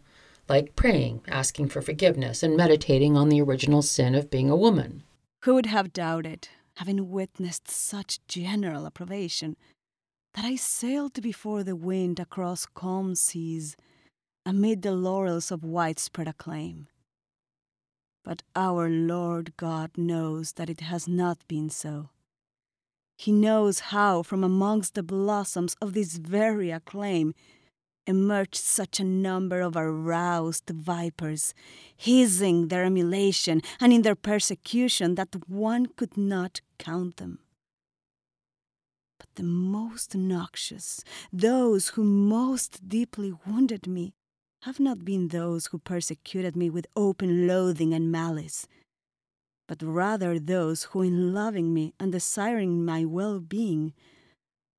like 0.48 0.76
praying, 0.76 1.20
asking 1.28 1.68
for 1.68 1.82
forgiveness, 1.82 2.42
and 2.42 2.56
meditating 2.56 3.16
on 3.16 3.28
the 3.28 3.40
original 3.40 3.82
sin 3.82 4.14
of 4.14 4.30
being 4.30 4.50
a 4.50 4.56
woman. 4.56 5.02
Who 5.44 5.54
would 5.54 5.66
have 5.66 5.92
doubted, 5.92 6.48
having 6.76 7.10
witnessed 7.10 7.68
such 7.68 8.26
general 8.26 8.86
approbation, 8.86 9.56
that 10.38 10.44
I 10.44 10.54
sailed 10.54 11.20
before 11.20 11.64
the 11.64 11.74
wind 11.74 12.20
across 12.20 12.64
calm 12.64 13.16
seas, 13.16 13.76
amid 14.46 14.82
the 14.82 14.92
laurels 14.92 15.50
of 15.50 15.64
widespread 15.64 16.28
acclaim? 16.28 16.86
But 18.22 18.44
our 18.54 18.88
Lord 18.88 19.56
God 19.56 19.90
knows 19.96 20.52
that 20.52 20.70
it 20.70 20.80
has 20.80 21.08
not 21.08 21.38
been 21.48 21.70
so. 21.70 22.10
He 23.16 23.32
knows 23.32 23.80
how, 23.90 24.22
from 24.22 24.44
amongst 24.44 24.94
the 24.94 25.02
blossoms 25.02 25.74
of 25.82 25.92
this 25.92 26.18
very 26.18 26.70
acclaim, 26.70 27.34
emerged 28.06 28.54
such 28.54 29.00
a 29.00 29.04
number 29.04 29.60
of 29.60 29.76
aroused 29.76 30.70
vipers, 30.70 31.52
hissing 31.96 32.68
their 32.68 32.84
emulation 32.84 33.60
and 33.80 33.92
in 33.92 34.02
their 34.02 34.14
persecution 34.14 35.16
that 35.16 35.34
one 35.48 35.86
could 35.86 36.16
not 36.16 36.60
count 36.78 37.16
them. 37.16 37.40
The 39.38 39.44
most 39.44 40.16
noxious, 40.16 41.04
those 41.32 41.90
who 41.90 42.02
most 42.02 42.88
deeply 42.88 43.32
wounded 43.46 43.86
me, 43.86 44.14
have 44.62 44.80
not 44.80 45.04
been 45.04 45.28
those 45.28 45.66
who 45.66 45.78
persecuted 45.78 46.56
me 46.56 46.68
with 46.68 46.88
open 46.96 47.46
loathing 47.46 47.94
and 47.94 48.10
malice, 48.10 48.66
but 49.68 49.80
rather 49.80 50.40
those 50.40 50.82
who, 50.90 51.02
in 51.02 51.32
loving 51.32 51.72
me 51.72 51.94
and 52.00 52.10
desiring 52.10 52.84
my 52.84 53.04
well 53.04 53.38
being, 53.38 53.92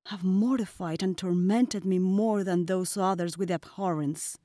have 0.08 0.26
mortified 0.26 1.02
and 1.02 1.18
tormented 1.18 1.86
me 1.86 1.98
more 1.98 2.44
than 2.44 2.66
those 2.66 2.98
others 2.98 3.38
with 3.38 3.50
abhorrence. 3.50 4.38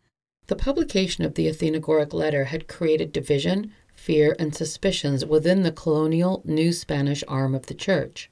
The 0.46 0.54
publication 0.54 1.24
of 1.24 1.34
the 1.34 1.48
Athenagoric 1.48 2.14
letter 2.14 2.44
had 2.44 2.68
created 2.68 3.10
division, 3.10 3.72
fear, 3.96 4.36
and 4.38 4.54
suspicions 4.54 5.24
within 5.24 5.64
the 5.64 5.72
colonial 5.72 6.40
New 6.44 6.72
Spanish 6.72 7.24
arm 7.26 7.52
of 7.52 7.66
the 7.66 7.74
Church. 7.74 8.30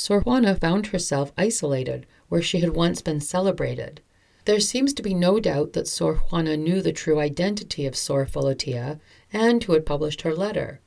Sor 0.00 0.20
Juana 0.20 0.54
found 0.54 0.86
herself 0.86 1.32
isolated 1.36 2.06
where 2.28 2.40
she 2.40 2.60
had 2.60 2.76
once 2.76 3.02
been 3.02 3.20
celebrated. 3.20 4.00
There 4.44 4.60
seems 4.60 4.94
to 4.94 5.02
be 5.02 5.12
no 5.12 5.40
doubt 5.40 5.72
that 5.72 5.88
Sor 5.88 6.14
Juana 6.14 6.56
knew 6.56 6.80
the 6.80 6.92
true 6.92 7.18
identity 7.18 7.84
of 7.84 7.96
Sor 7.96 8.24
Philotea 8.24 9.00
and 9.32 9.64
who 9.64 9.72
had 9.72 9.84
published 9.84 10.22
her 10.22 10.36
letter. 10.36 10.80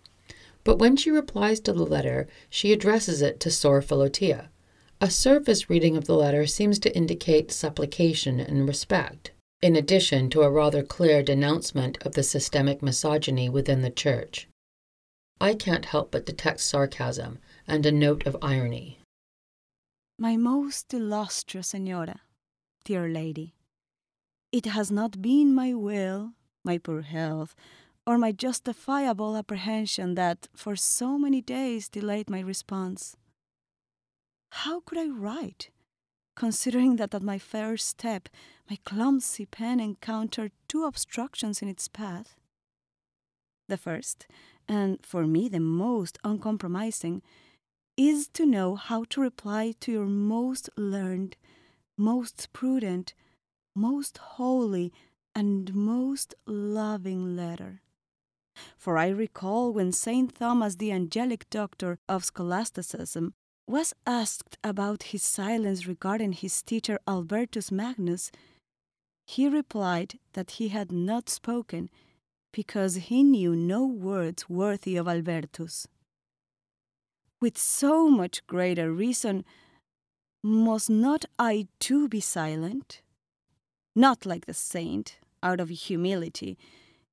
But 0.63 0.79
when 0.79 0.95
she 0.95 1.11
replies 1.11 1.59
to 1.59 1.73
the 1.73 1.83
letter, 1.83 2.25
she 2.49 2.71
addresses 2.71 3.21
it 3.21 3.41
to 3.41 3.51
Sor 3.51 3.81
Philotea. 3.81 4.47
A 5.01 5.09
surface 5.09 5.69
reading 5.69 5.97
of 5.97 6.05
the 6.05 6.15
letter 6.15 6.47
seems 6.47 6.79
to 6.79 6.95
indicate 6.95 7.51
supplication 7.51 8.39
and 8.39 8.65
respect, 8.65 9.31
in 9.61 9.75
addition 9.75 10.29
to 10.29 10.43
a 10.43 10.49
rather 10.49 10.83
clear 10.83 11.21
denouncement 11.21 11.97
of 12.05 12.13
the 12.13 12.23
systemic 12.23 12.81
misogyny 12.81 13.49
within 13.49 13.81
the 13.81 13.89
Church. 13.89 14.47
I 15.41 15.53
can't 15.53 15.85
help 15.85 16.11
but 16.11 16.25
detect 16.25 16.61
sarcasm 16.61 17.39
and 17.67 17.85
a 17.85 17.91
note 17.91 18.25
of 18.25 18.37
irony. 18.41 18.99
My 20.21 20.37
most 20.37 20.93
illustrious 20.93 21.69
Senora, 21.69 22.21
dear 22.85 23.09
lady, 23.09 23.55
it 24.51 24.67
has 24.67 24.91
not 24.91 25.19
been 25.19 25.55
my 25.55 25.73
will, 25.73 26.33
my 26.63 26.77
poor 26.77 27.01
health, 27.01 27.55
or 28.05 28.19
my 28.19 28.31
justifiable 28.31 29.35
apprehension 29.35 30.13
that 30.13 30.47
for 30.55 30.75
so 30.75 31.17
many 31.17 31.41
days 31.41 31.89
delayed 31.89 32.29
my 32.29 32.39
response. 32.39 33.17
How 34.51 34.81
could 34.81 34.99
I 34.99 35.07
write, 35.07 35.71
considering 36.35 36.97
that 36.97 37.15
at 37.15 37.23
my 37.23 37.39
first 37.39 37.87
step 37.87 38.29
my 38.69 38.77
clumsy 38.85 39.47
pen 39.47 39.79
encountered 39.79 40.51
two 40.67 40.83
obstructions 40.83 41.63
in 41.63 41.67
its 41.67 41.87
path? 41.87 42.35
The 43.67 43.77
first, 43.77 44.27
and 44.67 45.03
for 45.03 45.25
me 45.25 45.49
the 45.49 45.59
most 45.59 46.19
uncompromising, 46.23 47.23
is 47.97 48.27
to 48.29 48.45
know 48.45 48.75
how 48.75 49.03
to 49.09 49.21
reply 49.21 49.73
to 49.81 49.91
your 49.91 50.05
most 50.05 50.69
learned, 50.77 51.35
most 51.97 52.51
prudent, 52.53 53.13
most 53.75 54.17
holy, 54.17 54.91
and 55.35 55.73
most 55.73 56.35
loving 56.45 57.35
letter. 57.35 57.81
For 58.77 58.97
I 58.97 59.09
recall 59.09 59.71
when 59.71 59.91
St. 59.91 60.35
Thomas, 60.35 60.75
the 60.75 60.91
angelic 60.91 61.49
doctor 61.49 61.97
of 62.07 62.25
scholasticism, 62.25 63.33
was 63.67 63.93
asked 64.05 64.57
about 64.63 65.03
his 65.03 65.23
silence 65.23 65.87
regarding 65.87 66.33
his 66.33 66.61
teacher 66.61 66.99
Albertus 67.07 67.71
Magnus, 67.71 68.31
he 69.25 69.47
replied 69.47 70.19
that 70.33 70.51
he 70.51 70.67
had 70.69 70.91
not 70.91 71.29
spoken 71.29 71.89
because 72.51 72.95
he 72.95 73.23
knew 73.23 73.55
no 73.55 73.85
words 73.85 74.49
worthy 74.49 74.97
of 74.97 75.07
Albertus. 75.07 75.87
With 77.41 77.57
so 77.57 78.07
much 78.07 78.45
greater 78.45 78.93
reason, 78.93 79.43
must 80.43 80.91
not 80.91 81.25
I 81.39 81.67
too 81.79 82.07
be 82.07 82.19
silent? 82.19 83.01
Not 83.95 84.27
like 84.27 84.45
the 84.45 84.53
saint, 84.53 85.17
out 85.41 85.59
of 85.59 85.69
humility, 85.69 86.57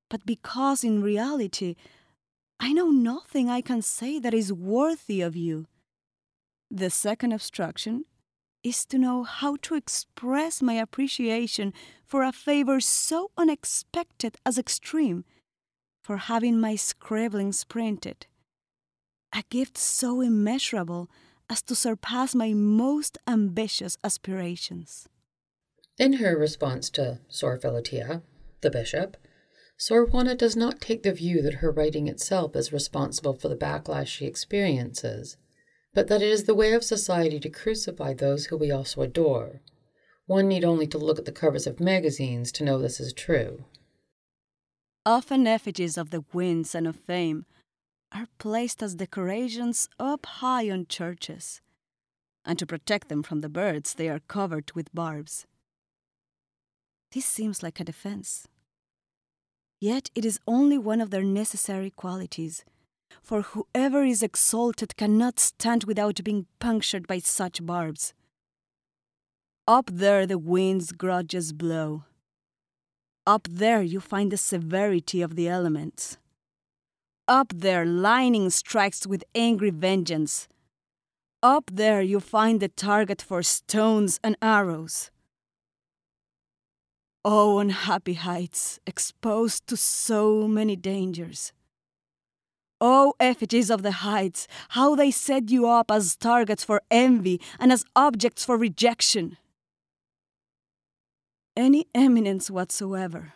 but 0.07 0.25
because 0.27 0.83
in 0.83 1.01
reality 1.01 1.75
I 2.59 2.73
know 2.73 2.89
nothing 2.89 3.49
I 3.49 3.61
can 3.61 3.81
say 3.81 4.19
that 4.19 4.33
is 4.33 4.53
worthy 4.53 5.21
of 5.21 5.35
you. 5.35 5.65
The 6.69 6.89
second 6.89 7.31
obstruction 7.31 8.05
is 8.63 8.85
to 8.87 8.97
know 8.97 9.23
how 9.23 9.55
to 9.63 9.75
express 9.75 10.61
my 10.61 10.73
appreciation 10.73 11.73
for 12.05 12.21
a 12.21 12.31
favor 12.31 12.79
so 12.79 13.31
unexpected 13.37 14.35
as 14.45 14.57
extreme, 14.57 15.23
for 16.03 16.17
having 16.17 16.59
my 16.59 16.75
scribblings 16.75 17.63
printed, 17.63 18.27
a 19.33 19.43
gift 19.49 19.77
so 19.77 20.21
immeasurable 20.21 21.09
as 21.49 21.61
to 21.63 21.75
surpass 21.75 22.35
my 22.35 22.53
most 22.53 23.17
ambitious 23.27 23.97
aspirations. 24.03 25.07
In 25.97 26.13
her 26.13 26.37
response 26.37 26.89
to 26.91 27.19
Sor 27.27 27.57
Philotea, 27.57 28.21
the 28.61 28.69
bishop, 28.69 29.17
Sor 29.77 30.05
Juana 30.05 30.35
does 30.35 30.55
not 30.55 30.81
take 30.81 31.03
the 31.03 31.13
view 31.13 31.41
that 31.41 31.55
her 31.55 31.71
writing 31.71 32.07
itself 32.07 32.55
is 32.55 32.73
responsible 32.73 33.33
for 33.33 33.47
the 33.47 33.55
backlash 33.55 34.07
she 34.07 34.25
experiences, 34.25 35.37
but 35.93 36.07
that 36.07 36.21
it 36.21 36.29
is 36.29 36.43
the 36.43 36.55
way 36.55 36.73
of 36.73 36.83
society 36.83 37.39
to 37.39 37.49
crucify 37.49 38.13
those 38.13 38.47
who 38.47 38.57
we 38.57 38.71
also 38.71 39.01
adore. 39.01 39.61
One 40.25 40.47
need 40.47 40.63
only 40.63 40.85
to 40.87 40.97
look 40.97 41.17
at 41.17 41.25
the 41.25 41.31
covers 41.31 41.65
of 41.65 41.79
magazines 41.79 42.51
to 42.53 42.63
know 42.63 42.77
this 42.77 42.99
is 42.99 43.13
true. 43.13 43.65
Often 45.05 45.47
effigies 45.47 45.97
of 45.97 46.11
the 46.11 46.23
winds 46.33 46.75
and 46.75 46.85
of 46.85 46.95
fame 46.95 47.45
are 48.11 48.27
placed 48.37 48.81
as 48.81 48.95
decorations 48.95 49.87
up 49.99 50.25
high 50.25 50.69
on 50.69 50.85
churches, 50.87 51.61
and 52.45 52.57
to 52.57 52.65
protect 52.65 53.09
them 53.09 53.23
from 53.23 53.41
the 53.41 53.49
birds, 53.49 53.93
they 53.93 54.09
are 54.09 54.21
covered 54.27 54.71
with 54.73 54.93
barbs. 54.93 55.45
This 57.11 57.25
seems 57.25 57.63
like 57.63 57.79
a 57.79 57.83
defense. 57.83 58.47
Yet 59.79 60.09
it 60.13 60.25
is 60.25 60.39
only 60.47 60.77
one 60.77 61.01
of 61.01 61.09
their 61.09 61.23
necessary 61.23 61.89
qualities, 61.89 62.65
for 63.21 63.41
whoever 63.41 64.03
is 64.03 64.21
exalted 64.21 64.95
cannot 64.97 65.39
stand 65.39 65.85
without 65.85 66.23
being 66.23 66.47
punctured 66.59 67.07
by 67.07 67.19
such 67.19 67.65
barbs. 67.65 68.13
Up 69.67 69.89
there 69.91 70.25
the 70.25 70.37
wind's 70.37 70.91
grudges 70.91 71.53
blow. 71.53 72.03
Up 73.27 73.47
there 73.49 73.81
you 73.83 73.99
find 73.99 74.31
the 74.31 74.37
severity 74.37 75.21
of 75.21 75.35
the 75.35 75.47
elements. 75.47 76.17
Up 77.29 77.53
there 77.55 77.85
lightning 77.85 78.49
strikes 78.49 79.05
with 79.05 79.23
angry 79.35 79.69
vengeance. 79.69 80.47
Up 81.43 81.69
there 81.71 82.01
you 82.01 82.19
find 82.19 82.59
the 82.59 82.69
target 82.69 83.21
for 83.21 83.43
stones 83.43 84.19
and 84.23 84.35
arrows. 84.41 85.11
Oh, 87.23 87.59
unhappy 87.59 88.15
heights, 88.15 88.79
exposed 88.87 89.67
to 89.67 89.77
so 89.77 90.47
many 90.47 90.75
dangers. 90.75 91.53
Oh, 92.81 93.13
effigies 93.19 93.69
of 93.69 93.83
the 93.83 94.01
heights, 94.01 94.47
how 94.69 94.95
they 94.95 95.11
set 95.11 95.51
you 95.51 95.67
up 95.67 95.91
as 95.91 96.15
targets 96.15 96.63
for 96.63 96.81
envy 96.89 97.39
and 97.59 97.71
as 97.71 97.85
objects 97.95 98.43
for 98.43 98.57
rejection. 98.57 99.37
Any 101.55 101.85
eminence 101.93 102.49
whatsoever, 102.49 103.33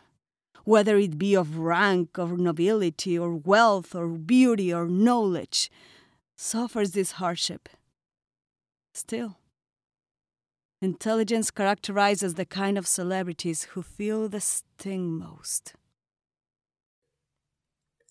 whether 0.64 0.98
it 0.98 1.18
be 1.18 1.36
of 1.36 1.58
rank 1.58 2.18
or 2.18 2.38
nobility 2.38 3.18
or 3.18 3.36
wealth 3.36 3.94
or 3.96 4.08
beauty 4.08 4.74
or 4.74 4.88
knowledge, 4.88 5.72
suffers 6.36 6.92
this 6.92 7.14
hardship. 7.14 7.70
Still, 8.94 9.38
intelligence 10.82 11.50
characterizes 11.52 12.36
the 12.36 12.46
kind 12.46 12.78
of 12.78 12.88
celebrities 12.88 13.64
who 13.72 13.82
feel 13.82 14.30
the 14.30 14.42
sting 14.42 15.12
most. 15.12 15.74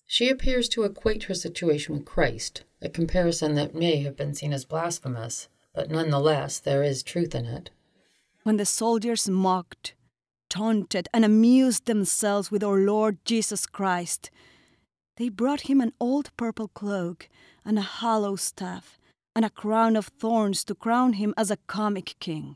She 0.05 0.29
appears 0.29 0.69
to 0.69 0.83
equate 0.83 1.23
her 1.23 1.33
situation 1.33 1.95
with 1.95 2.05
Christ, 2.05 2.63
a 2.81 2.89
comparison 2.89 3.55
that 3.55 3.73
may 3.73 3.97
have 4.03 4.15
been 4.15 4.35
seen 4.35 4.53
as 4.53 4.65
blasphemous, 4.65 5.47
but 5.73 5.89
nonetheless 5.89 6.59
there 6.59 6.83
is 6.83 7.01
truth 7.01 7.33
in 7.33 7.45
it. 7.45 7.71
When 8.43 8.57
the 8.57 8.65
soldiers 8.65 9.27
mocked, 9.27 9.95
taunted, 10.53 11.09
and 11.11 11.25
amused 11.25 11.85
themselves 11.85 12.51
with 12.51 12.63
our 12.63 12.77
Lord 12.77 13.17
Jesus 13.25 13.65
Christ, 13.65 14.29
they 15.17 15.29
brought 15.29 15.61
him 15.61 15.81
an 15.81 15.93
old 15.99 16.29
purple 16.37 16.67
cloak 16.67 17.27
and 17.65 17.79
a 17.79 17.89
hollow 18.01 18.35
staff 18.35 18.99
and 19.35 19.43
a 19.43 19.49
crown 19.49 19.95
of 19.95 20.11
thorns 20.19 20.63
to 20.65 20.75
crown 20.75 21.13
him 21.13 21.33
as 21.37 21.49
a 21.49 21.57
comic 21.65 22.15
king. 22.19 22.55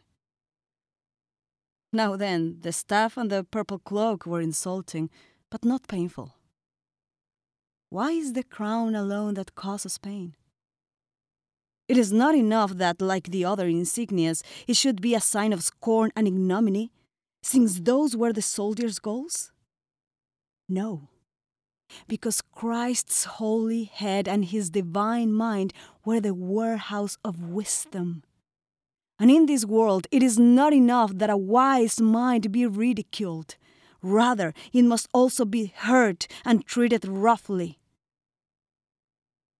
Now 1.91 2.15
then, 2.15 2.59
the 2.61 2.71
staff 2.71 3.17
and 3.17 3.31
the 3.31 3.43
purple 3.43 3.79
cloak 3.79 4.27
were 4.27 4.41
insulting, 4.41 5.09
but 5.49 5.65
not 5.65 5.87
painful. 5.87 6.35
Why 7.89 8.11
is 8.11 8.33
the 8.33 8.43
crown 8.43 8.93
alone 8.93 9.33
that 9.35 9.55
causes 9.55 9.97
pain? 9.97 10.35
It 11.87 11.97
is 11.97 12.11
not 12.11 12.35
enough 12.35 12.73
that, 12.73 13.01
like 13.01 13.31
the 13.31 13.45
other 13.45 13.67
insignias, 13.67 14.43
it 14.67 14.75
should 14.75 15.01
be 15.01 15.15
a 15.15 15.21
sign 15.33 15.51
of 15.51 15.63
scorn 15.63 16.11
and 16.15 16.27
ignominy, 16.27 16.91
since 17.47 17.79
those 17.79 18.15
were 18.15 18.33
the 18.33 18.41
soldiers' 18.41 18.99
goals? 18.99 19.51
No 20.67 21.09
because 22.07 22.41
Christ's 22.41 23.23
holy 23.25 23.85
head 23.85 24.27
and 24.27 24.45
his 24.45 24.69
divine 24.69 25.33
mind 25.33 25.73
were 26.05 26.19
the 26.19 26.33
warehouse 26.33 27.17
of 27.23 27.41
wisdom. 27.41 28.23
And 29.19 29.31
in 29.31 29.47
this 29.47 29.65
world, 29.65 30.07
it 30.11 30.21
is 30.21 30.37
not 30.37 30.73
enough 30.73 31.11
that 31.15 31.29
a 31.29 31.37
wise 31.37 31.99
mind 31.99 32.51
be 32.51 32.65
ridiculed. 32.65 33.55
Rather, 34.01 34.53
it 34.71 34.83
must 34.83 35.07
also 35.13 35.43
be 35.43 35.73
hurt 35.75 36.27
and 36.45 36.65
treated 36.65 37.07
roughly. 37.07 37.79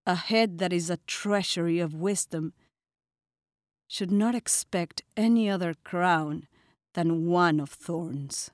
A 0.05 0.15
head 0.15 0.59
that 0.59 0.71
is 0.71 0.89
a 0.89 0.99
treasury 1.07 1.79
of 1.79 1.93
wisdom 1.93 2.53
should 3.87 4.11
not 4.11 4.35
expect 4.35 5.01
any 5.15 5.49
other 5.49 5.73
crown 5.83 6.47
than 6.97 7.27
one 7.27 7.59
of 7.59 7.69
thorns. 7.69 8.49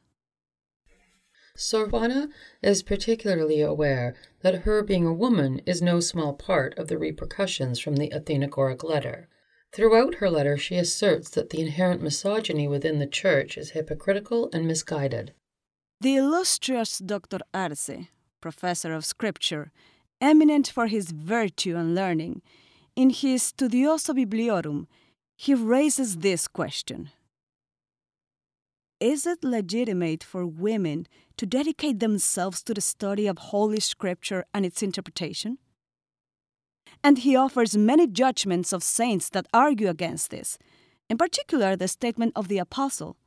Sor 1.55 1.88
Juana 1.88 2.27
is 2.61 2.83
particularly 2.83 3.61
aware 3.61 4.15
that 4.41 4.63
her 4.63 4.83
being 4.83 5.05
a 5.05 5.13
woman 5.13 5.61
is 5.65 5.81
no 5.81 6.01
small 6.01 6.33
part 6.33 6.77
of 6.77 6.89
the 6.89 6.98
repercussions 6.98 7.79
from 7.79 7.96
the 7.96 8.11
Athenagoric 8.11 8.83
letter. 8.83 9.29
Throughout 9.72 10.15
her 10.15 10.29
letter, 10.29 10.57
she 10.57 10.75
asserts 10.75 11.29
that 11.29 11.51
the 11.51 11.61
inherent 11.61 12.01
misogyny 12.01 12.68
within 12.68 13.00
the 13.00 13.07
Church 13.07 13.57
is 13.57 13.70
hypocritical 13.70 14.50
and 14.51 14.68
misguided. 14.68 15.33
The 16.01 16.18
illustrious 16.18 16.98
Dr. 16.98 17.39
Arce, 17.53 18.09
professor 18.41 18.94
of 18.94 19.05
Scripture, 19.05 19.72
eminent 20.20 20.68
for 20.68 20.87
his 20.87 21.11
virtue 21.11 21.77
and 21.77 21.96
learning, 21.96 22.41
in 22.94 23.09
his 23.09 23.41
Studiosa 23.41 24.13
Bibliorum, 24.13 24.87
he 25.37 25.53
raises 25.53 26.18
this 26.18 26.50
question 26.50 27.11
Is 29.03 29.27
it 29.27 29.44
legitimate 29.44 30.24
for 30.24 30.46
women 30.46 31.07
to 31.35 31.46
dedicate 31.46 32.00
themselves 32.00 32.63
to 32.63 32.74
the 32.74 32.79
study 32.79 33.27
of 33.27 33.37
Holy 33.37 33.81
Scripture 33.81 34.46
and 34.53 34.66
its 34.66 34.81
interpretation? 34.81 35.57
And 37.03 37.18
he 37.18 37.35
offers 37.35 37.75
many 37.75 38.07
judgments 38.07 38.72
of 38.72 38.81
saints 38.81 39.27
that 39.31 39.46
argue 39.53 39.89
against 39.89 40.29
this, 40.29 40.57
in 41.09 41.18
particular 41.18 41.75
the 41.75 41.89
statement 41.89 42.31
of 42.33 42.48
the 42.48 42.59
Apostle 42.59 43.18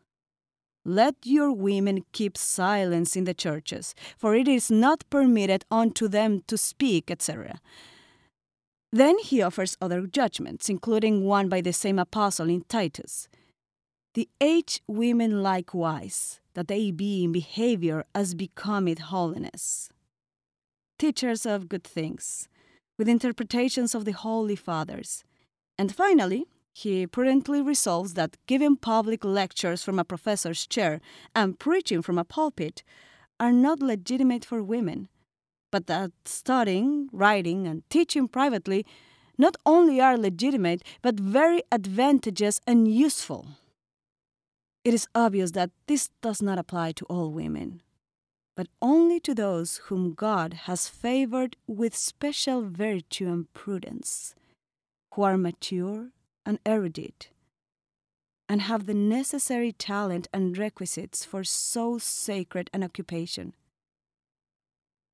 Let 0.83 1.17
your 1.25 1.53
women 1.53 2.07
keep 2.13 2.39
silence 2.39 3.15
in 3.15 3.25
the 3.25 3.35
churches, 3.35 3.95
for 4.17 4.35
it 4.35 4.49
is 4.49 4.71
not 4.71 5.05
permitted 5.11 5.67
unto 5.71 6.09
them 6.09 6.43
to 6.47 6.57
speak, 6.57 7.11
etc. 7.11 7.61
Then 8.91 9.19
he 9.19 9.43
offers 9.43 9.77
other 9.83 10.07
judgments, 10.07 10.71
including 10.71 11.25
one 11.25 11.51
by 11.51 11.61
the 11.61 11.75
same 11.75 11.99
apostle 11.99 12.49
in 12.49 12.63
Titus. 12.63 13.29
The 14.17 14.31
eight 14.41 14.81
women 14.89 15.43
likewise, 15.43 16.41
that 16.55 16.69
they 16.69 16.91
be 16.91 17.25
in 17.25 17.33
behavior 17.33 18.07
as 18.15 18.35
becometh 18.35 18.99
holiness. 18.99 19.91
Teachers 20.99 21.45
of 21.45 21.69
good 21.69 21.85
things, 21.85 22.49
with 22.97 23.11
interpretations 23.11 23.95
of 23.95 24.07
the 24.07 24.13
Holy 24.13 24.57
Fathers. 24.57 25.23
And 25.77 25.95
finally, 25.95 26.47
he 26.73 27.07
prudently 27.07 27.61
resolves 27.61 28.15
that 28.15 28.39
giving 28.47 28.77
public 28.77 29.23
lectures 29.23 29.85
from 29.85 29.99
a 29.99 30.05
professor's 30.05 30.67
chair 30.67 31.03
and 31.35 31.59
preaching 31.59 32.01
from 32.01 32.17
a 32.17 32.25
pulpit 32.25 32.83
are 33.39 33.53
not 33.53 33.81
legitimate 33.81 34.47
for 34.47 34.63
women, 34.63 35.11
but 35.71 35.89
that 35.89 36.13
studying, 36.25 37.11
writing, 37.13 37.67
and 37.67 37.83
teaching 37.91 38.29
privately 38.29 38.87
not 39.37 39.59
only 39.67 40.01
are 40.01 40.17
legitimate, 40.17 40.83
but 41.03 41.21
very 41.21 41.63
advantageous 41.71 42.63
and 42.67 42.89
useful. 42.89 43.47
It 44.87 44.95
is 44.95 45.09
obvious 45.17 45.51
that 45.51 45.73
this 45.89 46.11
does 46.23 46.41
not 46.41 46.61
apply 46.61 46.93
to 46.93 47.05
all 47.07 47.33
women, 47.33 47.83
but 48.57 48.69
only 48.81 49.19
to 49.19 49.35
those 49.35 49.79
whom 49.87 50.15
God 50.15 50.53
has 50.71 50.89
favored 50.89 51.57
with 51.67 51.97
special 51.97 52.63
virtue 52.63 53.27
and 53.27 53.53
prudence, 53.53 54.37
who 55.15 55.25
are 55.25 55.37
mature 55.37 56.11
and 56.47 56.61
erudite, 56.65 57.31
and 58.49 58.63
have 58.63 58.87
the 58.87 58.95
necessary 58.95 59.73
talent 59.73 60.29
and 60.33 60.57
requisites 60.57 61.25
for 61.25 61.43
so 61.43 61.99
sacred 61.99 62.71
an 62.73 62.85
occupation. 62.85 63.55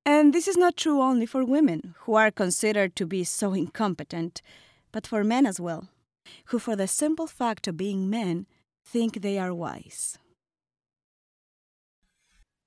And 0.05 0.35
this 0.35 0.47
is 0.47 0.55
not 0.55 0.77
true 0.77 1.01
only 1.01 1.25
for 1.25 1.43
women, 1.43 1.95
who 2.01 2.13
are 2.13 2.29
considered 2.29 2.95
to 2.97 3.07
be 3.07 3.23
so 3.23 3.55
incompetent, 3.55 4.43
but 4.91 5.07
for 5.07 5.23
men 5.23 5.47
as 5.47 5.59
well, 5.59 5.89
who, 6.49 6.59
for 6.59 6.75
the 6.75 6.87
simple 6.87 7.25
fact 7.25 7.67
of 7.67 7.75
being 7.75 8.07
men, 8.07 8.45
think 8.85 9.21
they 9.21 9.37
are 9.37 9.53
wise. 9.53 10.17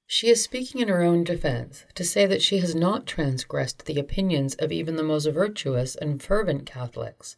She 0.07 0.29
is 0.29 0.43
speaking 0.43 0.81
in 0.81 0.89
her 0.89 1.03
own 1.03 1.25
defense 1.25 1.85
to 1.95 2.05
say 2.05 2.27
that 2.27 2.43
she 2.43 2.59
has 2.59 2.75
not 2.75 3.07
transgressed 3.07 3.85
the 3.85 3.99
opinions 3.99 4.55
of 4.55 4.71
even 4.71 4.97
the 4.97 5.03
most 5.03 5.27
virtuous 5.27 5.97
and 5.97 6.23
fervent 6.23 6.65
Catholics. 6.65 7.37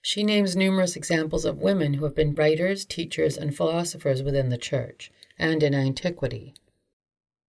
She 0.00 0.22
names 0.22 0.56
numerous 0.56 0.96
examples 0.96 1.44
of 1.44 1.58
women 1.58 1.94
who 1.94 2.04
have 2.04 2.14
been 2.14 2.34
writers, 2.34 2.84
teachers, 2.84 3.36
and 3.36 3.56
philosophers 3.56 4.22
within 4.22 4.48
the 4.48 4.58
Church 4.58 5.10
and 5.38 5.62
in 5.62 5.74
antiquity. 5.74 6.54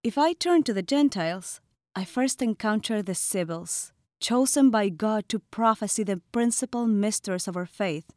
If 0.04 0.18
I 0.18 0.34
turn 0.34 0.64
to 0.64 0.74
the 0.74 0.84
Gentiles, 0.84 1.62
I 1.96 2.06
first 2.06 2.42
encounter 2.42 3.02
the 3.02 3.16
Sibyls, 3.16 3.94
chosen 4.20 4.70
by 4.70 4.90
God 4.90 5.28
to 5.30 5.40
prophesy 5.40 6.04
the 6.04 6.22
principal 6.32 6.88
mysteries 6.88 7.48
of 7.48 7.58
our 7.58 7.66
faith 7.66 8.12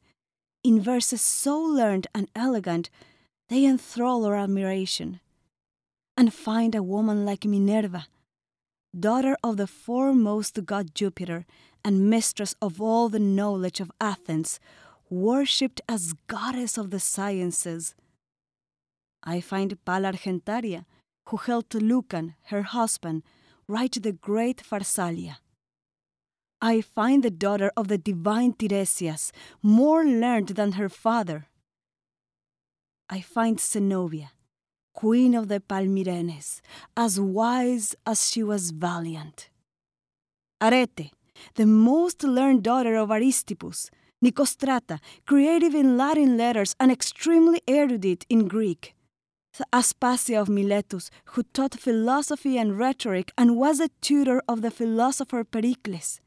in 0.63 0.81
verses 0.81 1.21
so 1.21 1.59
learned 1.59 2.07
and 2.15 2.29
elegant, 2.35 2.91
they 3.49 3.65
enthrall 3.65 4.25
our 4.25 4.37
admiration. 4.37 5.21
And 6.17 6.35
find 6.35 6.75
a 6.75 6.83
woman 6.83 7.25
like 7.25 7.45
Minerva, 7.45 8.07
daughter 8.99 9.37
of 9.43 9.57
the 9.57 9.67
foremost 9.69 10.65
god 10.67 10.95
Jupiter 10.95 11.47
and 11.85 12.11
mistress 12.11 12.55
of 12.61 12.81
all 12.81 13.09
the 13.09 13.21
knowledge 13.21 13.81
of 13.81 13.93
Athens, 14.01 14.59
worshipped 15.09 15.81
as 15.89 16.15
goddess 16.27 16.77
of 16.77 16.91
the 16.91 17.01
sciences. 17.01 17.95
I 19.23 19.41
find 19.41 19.79
Polla 19.85 20.13
Argentaria, 20.13 20.85
who 21.29 21.37
helped 21.37 21.75
Lucan, 21.75 22.35
her 22.45 22.63
husband, 22.63 23.23
write 23.67 24.03
the 24.03 24.13
great 24.13 24.63
Pharsalia. 24.63 25.37
I 26.61 26.81
find 26.81 27.23
the 27.23 27.31
daughter 27.31 27.71
of 27.77 27.87
the 27.89 27.99
divine 27.99 28.53
Tiresias 28.53 29.31
more 29.63 30.05
learned 30.05 30.49
than 30.49 30.73
her 30.73 30.89
father. 30.89 31.47
I 33.09 33.21
find 33.21 33.61
Zenobia, 33.61 34.33
queen 34.93 35.35
of 35.35 35.49
the 35.49 35.61
Palmyrenes, 35.61 36.61
as 36.97 37.21
wise 37.21 37.95
as 38.05 38.29
she 38.29 38.43
was 38.43 38.73
valiant. 38.73 39.51
Arete, 40.61 41.13
the 41.55 41.67
most 41.67 42.25
learned 42.25 42.65
daughter 42.65 42.97
of 42.97 43.11
Aristippus, 43.11 43.91
Nicostrata, 44.23 44.99
creative 45.27 45.77
in 45.77 45.97
Latin 45.97 46.37
letters 46.37 46.75
and 46.81 46.91
extremely 46.91 47.63
erudite 47.69 48.27
in 48.29 48.49
Greek. 48.49 48.95
Aspasia 49.73 50.41
of 50.41 50.49
Miletus, 50.49 51.11
who 51.27 51.43
taught 51.43 51.75
philosophy 51.75 52.59
and 52.59 52.79
rhetoric 52.79 53.33
and 53.39 53.57
was 53.57 53.81
a 53.81 53.91
tutor 54.01 54.43
of 54.49 54.63
the 54.63 54.71
philosopher 54.71 55.45
Pericles. 55.45 56.21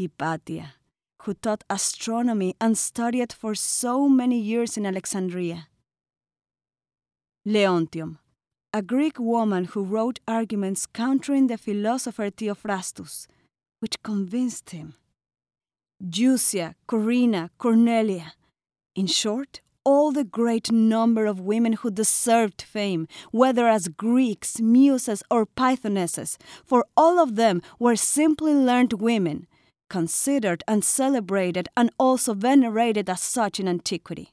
Hypatia, 0.00 0.74
who 1.22 1.34
taught 1.34 1.64
astronomy 1.68 2.54
and 2.60 2.78
studied 2.78 3.32
for 3.32 3.54
so 3.54 4.08
many 4.08 4.38
years 4.38 4.76
in 4.76 4.86
Alexandria. 4.86 5.68
Leontium, 7.46 8.18
a 8.72 8.82
Greek 8.82 9.18
woman 9.18 9.64
who 9.64 9.82
wrote 9.82 10.20
arguments 10.26 10.86
countering 10.86 11.48
the 11.48 11.58
philosopher 11.58 12.30
Theophrastus, 12.30 13.26
which 13.80 14.02
convinced 14.02 14.70
him. 14.70 14.94
Jusia, 16.02 16.74
Corinna, 16.86 17.50
Cornelia. 17.58 18.32
In 18.94 19.06
short, 19.06 19.60
all 19.84 20.12
the 20.12 20.24
great 20.24 20.70
number 20.70 21.26
of 21.26 21.40
women 21.40 21.74
who 21.74 21.90
deserved 21.90 22.62
fame, 22.62 23.06
whether 23.32 23.68
as 23.68 23.88
Greeks, 23.88 24.60
muses, 24.60 25.22
or 25.30 25.46
Pythonesses, 25.46 26.36
for 26.64 26.86
all 26.96 27.18
of 27.18 27.36
them 27.36 27.60
were 27.78 27.96
simply 27.96 28.54
learned 28.54 28.94
women, 28.94 29.46
considered 29.90 30.64
and 30.66 30.82
celebrated 30.82 31.68
and 31.76 31.90
also 31.98 32.32
venerated 32.32 33.10
as 33.10 33.20
such 33.20 33.60
in 33.60 33.68
antiquity. 33.68 34.32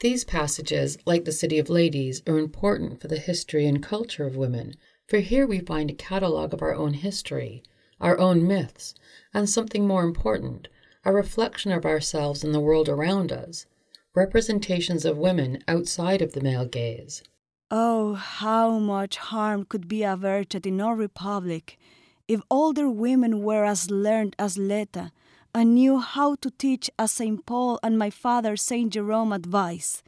These 0.00 0.24
passages, 0.24 0.96
like 1.04 1.24
the 1.24 1.32
City 1.32 1.58
of 1.58 1.68
Ladies, 1.68 2.22
are 2.26 2.38
important 2.38 3.00
for 3.00 3.08
the 3.08 3.18
history 3.18 3.66
and 3.66 3.82
culture 3.82 4.26
of 4.26 4.36
women, 4.36 4.74
for 5.06 5.18
here 5.18 5.46
we 5.46 5.60
find 5.60 5.90
a 5.90 5.94
catalogue 5.94 6.54
of 6.54 6.62
our 6.62 6.74
own 6.74 6.94
history, 6.94 7.62
our 8.00 8.18
own 8.18 8.46
myths, 8.46 8.94
and 9.34 9.48
something 9.48 9.86
more 9.86 10.04
important, 10.04 10.68
a 11.04 11.12
reflection 11.12 11.72
of 11.72 11.84
ourselves 11.84 12.44
in 12.44 12.52
the 12.52 12.60
world 12.60 12.88
around 12.88 13.32
us, 13.32 13.66
representations 14.14 15.04
of 15.04 15.18
women 15.18 15.62
outside 15.68 16.22
of 16.22 16.32
the 16.32 16.40
male 16.40 16.66
gaze. 16.66 17.22
Oh, 17.70 18.14
how 18.14 18.78
much 18.78 19.16
harm 19.16 19.64
could 19.64 19.88
be 19.88 20.02
averted 20.02 20.66
in 20.66 20.80
our 20.80 20.94
republic 20.94 21.78
if 22.28 22.40
older 22.50 22.88
women 22.88 23.42
were 23.42 23.64
as 23.64 23.90
learned 23.90 24.34
as 24.38 24.58
Leta 24.58 25.12
and 25.54 25.74
knew 25.74 25.98
how 25.98 26.34
to 26.36 26.50
teach 26.50 26.90
as 26.98 27.12
St. 27.12 27.46
Paul 27.46 27.78
and 27.82 27.98
my 27.98 28.10
father 28.10 28.56
St. 28.56 28.92
Jerome 28.92 29.32
advise. 29.32 30.02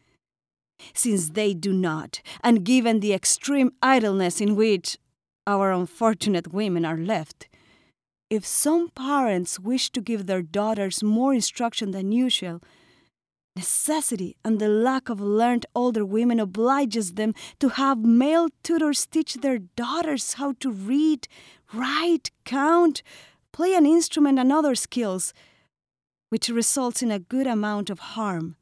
Since 0.94 1.30
they 1.30 1.54
do 1.54 1.72
not, 1.72 2.20
and 2.42 2.64
given 2.64 3.00
the 3.00 3.12
extreme 3.12 3.72
idleness 3.82 4.40
in 4.40 4.54
which 4.54 4.96
our 5.46 5.72
unfortunate 5.72 6.52
women 6.52 6.84
are 6.84 6.96
left, 6.96 7.48
if 8.30 8.46
some 8.46 8.90
parents 8.90 9.58
wish 9.58 9.90
to 9.90 10.00
give 10.00 10.26
their 10.26 10.42
daughters 10.42 11.02
more 11.02 11.32
instruction 11.32 11.92
than 11.92 12.12
usual, 12.12 12.60
necessity 13.58 14.36
and 14.44 14.60
the 14.60 14.68
lack 14.68 15.08
of 15.08 15.20
learned 15.20 15.66
older 15.74 16.04
women 16.04 16.38
obliges 16.38 17.14
them 17.14 17.34
to 17.58 17.68
have 17.80 17.98
male 18.24 18.48
tutors 18.62 19.04
teach 19.04 19.34
their 19.34 19.58
daughters 19.58 20.34
how 20.34 20.52
to 20.60 20.70
read, 20.70 21.26
write, 21.74 22.30
count, 22.44 23.02
play 23.52 23.74
an 23.74 23.84
instrument, 23.84 24.38
and 24.38 24.52
other 24.52 24.76
skills, 24.76 25.34
which 26.30 26.48
results 26.48 27.02
in 27.02 27.10
a 27.10 27.18
good 27.18 27.48
amount 27.48 27.90
of 27.90 28.14
harm, 28.14 28.54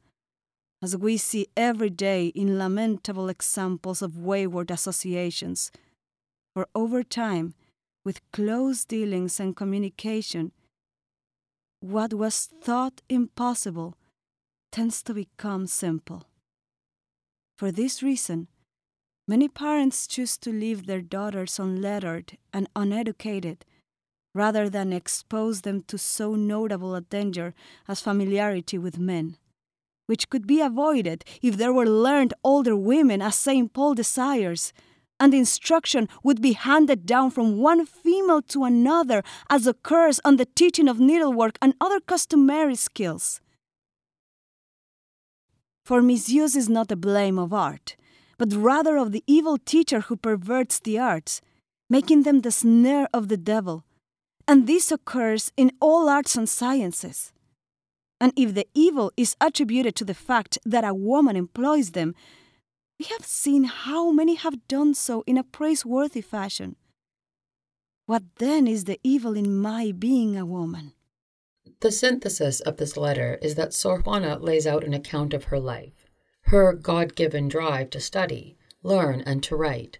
as 0.81 0.97
we 0.97 1.15
see 1.15 1.45
every 1.55 1.91
day 1.91 2.27
in 2.41 2.57
lamentable 2.57 3.29
examples 3.29 4.01
of 4.01 4.17
wayward 4.17 4.71
associations. 4.71 5.71
For 6.55 6.67
over 6.73 7.03
time, 7.03 7.53
with 8.03 8.31
close 8.31 8.83
dealings 8.83 9.39
and 9.39 9.55
communication, 9.55 10.53
what 11.81 12.15
was 12.15 12.49
thought 12.65 13.03
impossible 13.09 13.95
tends 14.71 15.01
to 15.03 15.13
become 15.13 15.67
simple. 15.67 16.23
For 17.57 17.71
this 17.71 18.03
reason, 18.03 18.47
many 19.27 19.47
parents 19.47 20.07
choose 20.07 20.37
to 20.39 20.51
leave 20.51 20.85
their 20.85 21.01
daughters 21.01 21.59
unlettered 21.59 22.37
and 22.53 22.69
uneducated 22.75 23.65
rather 24.37 24.69
than 24.69 24.93
expose 24.93 25.61
them 25.61 25.81
to 25.81 25.97
so 25.97 26.35
notable 26.35 26.93
a 26.93 27.01
danger 27.01 27.55
as 27.87 28.01
familiarity 28.01 28.77
with 28.77 28.99
men, 28.99 29.35
which 30.05 30.29
could 30.29 30.45
be 30.45 30.61
avoided 30.61 31.25
if 31.41 31.57
there 31.57 31.73
were 31.73 31.87
learned 31.87 32.35
older 32.43 32.75
women 32.75 33.19
as 33.21 33.35
St. 33.35 33.73
Paul 33.73 33.95
desires, 33.95 34.73
and 35.19 35.33
instruction 35.33 36.07
would 36.23 36.39
be 36.39 36.53
handed 36.53 37.07
down 37.07 37.31
from 37.31 37.57
one 37.57 37.83
female 37.87 38.43
to 38.43 38.63
another 38.63 39.23
as 39.49 39.65
occurs 39.65 40.19
on 40.23 40.37
the 40.37 40.45
teaching 40.45 40.87
of 40.87 40.99
needlework 40.99 41.57
and 41.59 41.73
other 41.81 41.99
customary 41.99 42.75
skills. 42.75 43.41
For 45.87 46.01
misuse 46.01 46.55
is 46.55 46.69
not 46.69 46.87
the 46.89 47.03
blame 47.07 47.39
of 47.39 47.53
art, 47.53 47.95
but 48.37 48.53
rather 48.53 48.97
of 48.97 49.11
the 49.11 49.23
evil 49.25 49.57
teacher 49.57 50.01
who 50.01 50.17
perverts 50.17 50.79
the 50.79 50.99
arts, 50.99 51.41
making 51.89 52.23
them 52.23 52.41
the 52.41 52.51
snare 52.51 53.07
of 53.13 53.29
the 53.29 53.41
devil 53.53 53.85
and 54.47 54.65
this 54.65 54.91
occurs 54.91 55.51
in 55.57 55.71
all 55.81 56.07
arts 56.07 56.35
and 56.35 56.47
sciences. 56.47 57.33
And 58.19 58.31
if 58.35 58.53
the 58.53 58.67
evil 58.73 59.11
is 59.17 59.35
attributed 59.41 59.95
to 59.97 60.05
the 60.05 60.13
fact 60.13 60.57
that 60.65 60.85
a 60.85 60.93
woman 60.93 61.35
employs 61.35 61.91
them, 61.91 62.15
we 62.97 63.05
have 63.05 63.25
seen 63.25 63.65
how 63.65 64.11
many 64.11 64.35
have 64.35 64.67
done 64.67 64.93
so 64.95 65.23
in 65.27 65.37
a 65.37 65.43
praiseworthy 65.43 66.21
fashion. 66.21 66.77
What 68.05 68.23
then 68.37 68.65
is 68.65 68.85
the 68.85 68.99
evil 69.03 69.35
in 69.35 69.57
my 69.57 69.91
being 69.91 70.37
a 70.37 70.45
woman? 70.45 70.93
The 71.79 71.91
synthesis 71.91 72.59
of 72.59 72.77
this 72.77 72.97
letter 72.97 73.37
is 73.41 73.53
that 73.55 73.73
Sor 73.73 74.01
Juana 74.01 74.39
lays 74.39 74.65
out 74.65 74.83
an 74.83 74.95
account 74.95 75.33
of 75.33 75.45
her 75.45 75.59
life, 75.59 76.07
her 76.41 76.73
God 76.73 77.15
given 77.15 77.47
drive 77.47 77.91
to 77.91 77.99
study, 77.99 78.57
learn, 78.81 79.21
and 79.21 79.43
to 79.43 79.55
write, 79.55 79.99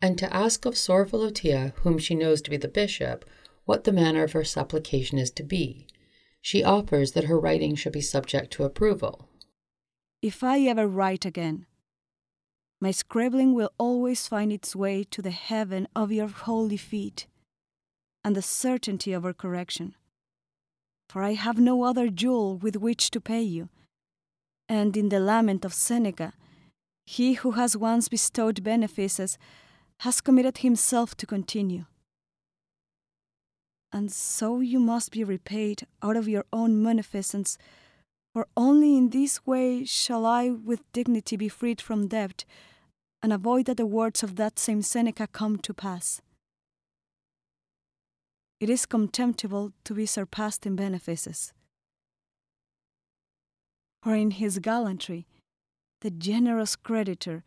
and 0.00 0.16
to 0.18 0.34
ask 0.34 0.64
of 0.64 0.76
Sor 0.76 1.04
Philotea, 1.04 1.74
whom 1.80 1.98
she 1.98 2.14
knows 2.14 2.40
to 2.42 2.50
be 2.50 2.56
the 2.56 2.66
bishop, 2.66 3.24
what 3.66 3.84
the 3.84 3.92
manner 3.92 4.24
of 4.24 4.32
her 4.32 4.44
supplication 4.44 5.18
is 5.18 5.30
to 5.32 5.42
be. 5.42 5.86
She 6.40 6.64
offers 6.64 7.12
that 7.12 7.24
her 7.24 7.38
writing 7.38 7.74
should 7.74 7.92
be 7.92 8.00
subject 8.00 8.50
to 8.54 8.64
approval. 8.64 9.28
If 10.22 10.42
I 10.42 10.60
ever 10.62 10.88
write 10.88 11.24
again, 11.24 11.66
my 12.80 12.90
scribbling 12.90 13.54
will 13.54 13.70
always 13.78 14.26
find 14.26 14.52
its 14.52 14.74
way 14.74 15.04
to 15.04 15.20
the 15.20 15.30
heaven 15.30 15.86
of 15.94 16.10
your 16.10 16.28
holy 16.28 16.76
feet 16.76 17.26
and 18.24 18.34
the 18.34 18.42
certainty 18.42 19.12
of 19.12 19.24
our 19.24 19.32
correction. 19.32 19.94
For 21.12 21.22
I 21.22 21.34
have 21.34 21.58
no 21.58 21.84
other 21.84 22.08
jewel 22.08 22.56
with 22.56 22.76
which 22.76 23.10
to 23.10 23.20
pay 23.20 23.42
you. 23.42 23.68
And 24.68 24.96
in 24.96 25.10
the 25.10 25.20
lament 25.20 25.64
of 25.64 25.74
Seneca, 25.74 26.32
he 27.04 27.34
who 27.34 27.52
has 27.52 27.76
once 27.76 28.08
bestowed 28.08 28.64
benefices 28.64 29.36
has 30.00 30.20
committed 30.20 30.58
himself 30.58 31.14
to 31.18 31.26
continue 31.26 31.84
and 33.92 34.10
so 34.10 34.60
you 34.60 34.80
must 34.80 35.12
be 35.12 35.22
repaid 35.22 35.86
out 36.02 36.16
of 36.16 36.28
your 36.28 36.44
own 36.52 36.82
munificence, 36.82 37.58
for 38.32 38.48
only 38.56 38.96
in 38.96 39.10
this 39.10 39.46
way 39.46 39.84
shall 39.84 40.24
I 40.24 40.48
with 40.50 40.90
dignity 40.92 41.36
be 41.36 41.48
freed 41.48 41.80
from 41.80 42.08
debt, 42.08 42.44
and 43.22 43.32
avoid 43.32 43.66
that 43.66 43.76
the 43.76 43.86
words 43.86 44.22
of 44.22 44.36
that 44.36 44.58
same 44.58 44.82
Seneca 44.82 45.26
come 45.26 45.58
to 45.58 45.74
pass. 45.74 46.22
It 48.62 48.70
is 48.70 48.86
contemptible 48.86 49.72
to 49.82 49.92
be 49.92 50.06
surpassed 50.06 50.66
in 50.66 50.76
benefices. 50.76 51.52
For 54.04 54.14
in 54.14 54.30
his 54.30 54.60
gallantry, 54.60 55.26
the 56.00 56.12
generous 56.12 56.76
creditor 56.76 57.42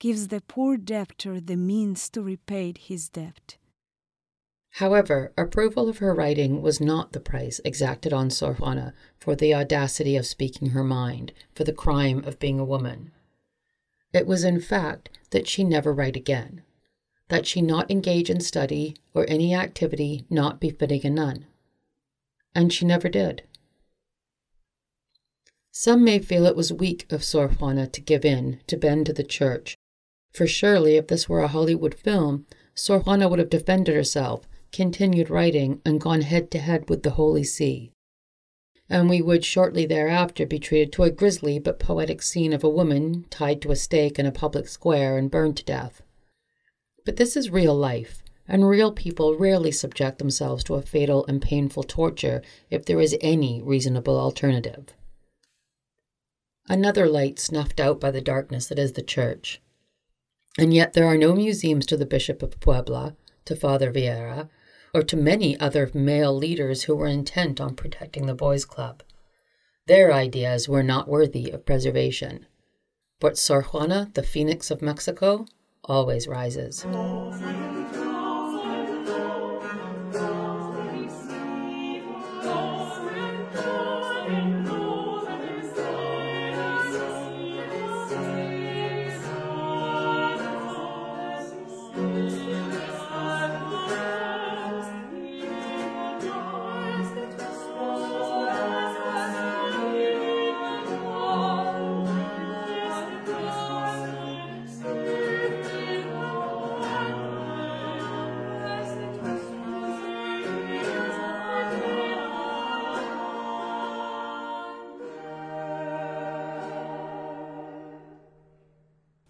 gives 0.00 0.28
the 0.28 0.40
poor 0.40 0.78
debtor 0.78 1.38
the 1.38 1.56
means 1.56 2.08
to 2.08 2.22
repay 2.22 2.72
his 2.78 3.10
debt. 3.10 3.58
However, 4.70 5.34
approval 5.36 5.86
of 5.86 5.98
her 5.98 6.14
writing 6.14 6.62
was 6.62 6.80
not 6.80 7.12
the 7.12 7.20
price 7.20 7.60
exacted 7.62 8.14
on 8.14 8.30
Sor 8.30 8.54
Juana 8.54 8.94
for 9.18 9.36
the 9.36 9.52
audacity 9.52 10.16
of 10.16 10.24
speaking 10.24 10.70
her 10.70 10.82
mind, 10.82 11.34
for 11.54 11.64
the 11.64 11.74
crime 11.74 12.24
of 12.24 12.38
being 12.38 12.58
a 12.58 12.64
woman. 12.64 13.12
It 14.14 14.26
was, 14.26 14.44
in 14.44 14.62
fact, 14.62 15.10
that 15.28 15.46
she 15.46 15.62
never 15.62 15.92
write 15.92 16.16
again, 16.16 16.62
that 17.28 17.46
she 17.46 17.62
not 17.62 17.90
engage 17.90 18.30
in 18.30 18.40
study 18.40 18.96
or 19.14 19.26
any 19.28 19.54
activity 19.54 20.24
not 20.30 20.60
befitting 20.60 21.04
a 21.04 21.10
nun. 21.10 21.46
And 22.54 22.72
she 22.72 22.84
never 22.84 23.08
did. 23.08 23.42
Some 25.70 26.02
may 26.02 26.18
feel 26.18 26.46
it 26.46 26.56
was 26.56 26.72
weak 26.72 27.06
of 27.12 27.22
Sor 27.22 27.48
Juana 27.48 27.86
to 27.86 28.00
give 28.00 28.24
in, 28.24 28.60
to 28.66 28.76
bend 28.76 29.06
to 29.06 29.12
the 29.12 29.22
church, 29.22 29.76
for 30.32 30.46
surely 30.46 30.96
if 30.96 31.06
this 31.06 31.28
were 31.28 31.40
a 31.40 31.48
Hollywood 31.48 31.94
film, 31.94 32.46
Sor 32.74 33.00
Juana 33.00 33.28
would 33.28 33.38
have 33.38 33.50
defended 33.50 33.94
herself 33.94 34.48
continued 34.72 35.30
writing 35.30 35.80
and 35.84 36.00
gone 36.00 36.22
head 36.22 36.50
to 36.50 36.58
head 36.58 36.88
with 36.88 37.02
the 37.02 37.10
Holy 37.10 37.44
See. 37.44 37.92
And 38.90 39.08
we 39.08 39.20
would 39.20 39.44
shortly 39.44 39.86
thereafter 39.86 40.46
be 40.46 40.58
treated 40.58 40.92
to 40.94 41.02
a 41.02 41.10
grisly 41.10 41.58
but 41.58 41.78
poetic 41.78 42.22
scene 42.22 42.52
of 42.52 42.64
a 42.64 42.68
woman 42.68 43.26
tied 43.30 43.60
to 43.62 43.70
a 43.70 43.76
stake 43.76 44.18
in 44.18 44.26
a 44.26 44.32
public 44.32 44.68
square 44.68 45.18
and 45.18 45.30
burned 45.30 45.58
to 45.58 45.64
death. 45.64 46.02
But 47.08 47.16
this 47.16 47.38
is 47.38 47.48
real 47.48 47.74
life, 47.74 48.22
and 48.46 48.68
real 48.68 48.92
people 48.92 49.34
rarely 49.34 49.72
subject 49.72 50.18
themselves 50.18 50.62
to 50.64 50.74
a 50.74 50.82
fatal 50.82 51.24
and 51.24 51.40
painful 51.40 51.84
torture 51.84 52.42
if 52.68 52.84
there 52.84 53.00
is 53.00 53.16
any 53.22 53.62
reasonable 53.62 54.20
alternative. 54.20 54.92
another 56.68 57.08
light 57.08 57.38
snuffed 57.38 57.80
out 57.80 57.98
by 57.98 58.10
the 58.10 58.20
darkness 58.20 58.66
that 58.66 58.78
is 58.78 58.92
the 58.92 59.02
church. 59.02 59.62
And 60.58 60.74
yet 60.74 60.92
there 60.92 61.06
are 61.06 61.16
no 61.16 61.34
museums 61.34 61.86
to 61.86 61.96
the 61.96 62.04
Bishop 62.04 62.42
of 62.42 62.60
Puebla, 62.60 63.16
to 63.46 63.56
Father 63.56 63.90
Vieira, 63.90 64.50
or 64.92 65.02
to 65.02 65.16
many 65.16 65.58
other 65.58 65.90
male 65.94 66.36
leaders 66.36 66.82
who 66.82 66.94
were 66.94 67.06
intent 67.06 67.58
on 67.58 67.74
protecting 67.74 68.26
the 68.26 68.34
boys' 68.34 68.66
club. 68.66 69.02
Their 69.86 70.12
ideas 70.12 70.68
were 70.68 70.82
not 70.82 71.08
worthy 71.08 71.48
of 71.52 71.64
preservation. 71.64 72.44
But 73.18 73.38
Sor 73.38 73.62
Juana, 73.62 74.10
the 74.12 74.22
phoenix 74.22 74.70
of 74.70 74.82
Mexico, 74.82 75.46
always 75.88 76.28
rises. 76.28 76.84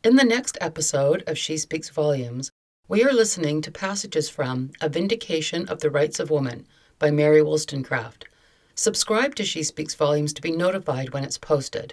In 0.09 0.16
the 0.16 0.25
next 0.25 0.57
episode 0.62 1.23
of 1.27 1.37
She 1.37 1.59
Speaks 1.59 1.90
Volumes, 1.90 2.51
we 2.88 3.05
are 3.05 3.12
listening 3.12 3.61
to 3.61 3.71
passages 3.71 4.31
from 4.31 4.71
A 4.81 4.88
Vindication 4.88 5.68
of 5.68 5.81
the 5.81 5.90
Rights 5.90 6.18
of 6.18 6.31
Woman 6.31 6.66
by 6.99 7.11
Mary 7.11 7.42
Wollstonecraft. 7.42 8.27
Subscribe 8.75 9.35
to 9.35 9.44
She 9.44 9.62
Speaks 9.62 9.94
Volumes 9.94 10.33
to 10.33 10.40
be 10.40 10.51
notified 10.51 11.11
when 11.11 11.25
it's 11.25 11.37
posted. 11.37 11.92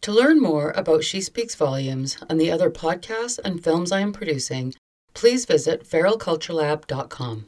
To 0.00 0.10
learn 0.10 0.42
more 0.42 0.72
about 0.72 1.04
She 1.04 1.20
Speaks 1.20 1.54
Volumes 1.54 2.18
and 2.28 2.40
the 2.40 2.50
other 2.50 2.72
podcasts 2.72 3.38
and 3.44 3.62
films 3.62 3.92
I 3.92 4.00
am 4.00 4.12
producing, 4.12 4.74
please 5.14 5.46
visit 5.46 5.88
feralculturelab.com. 5.88 7.46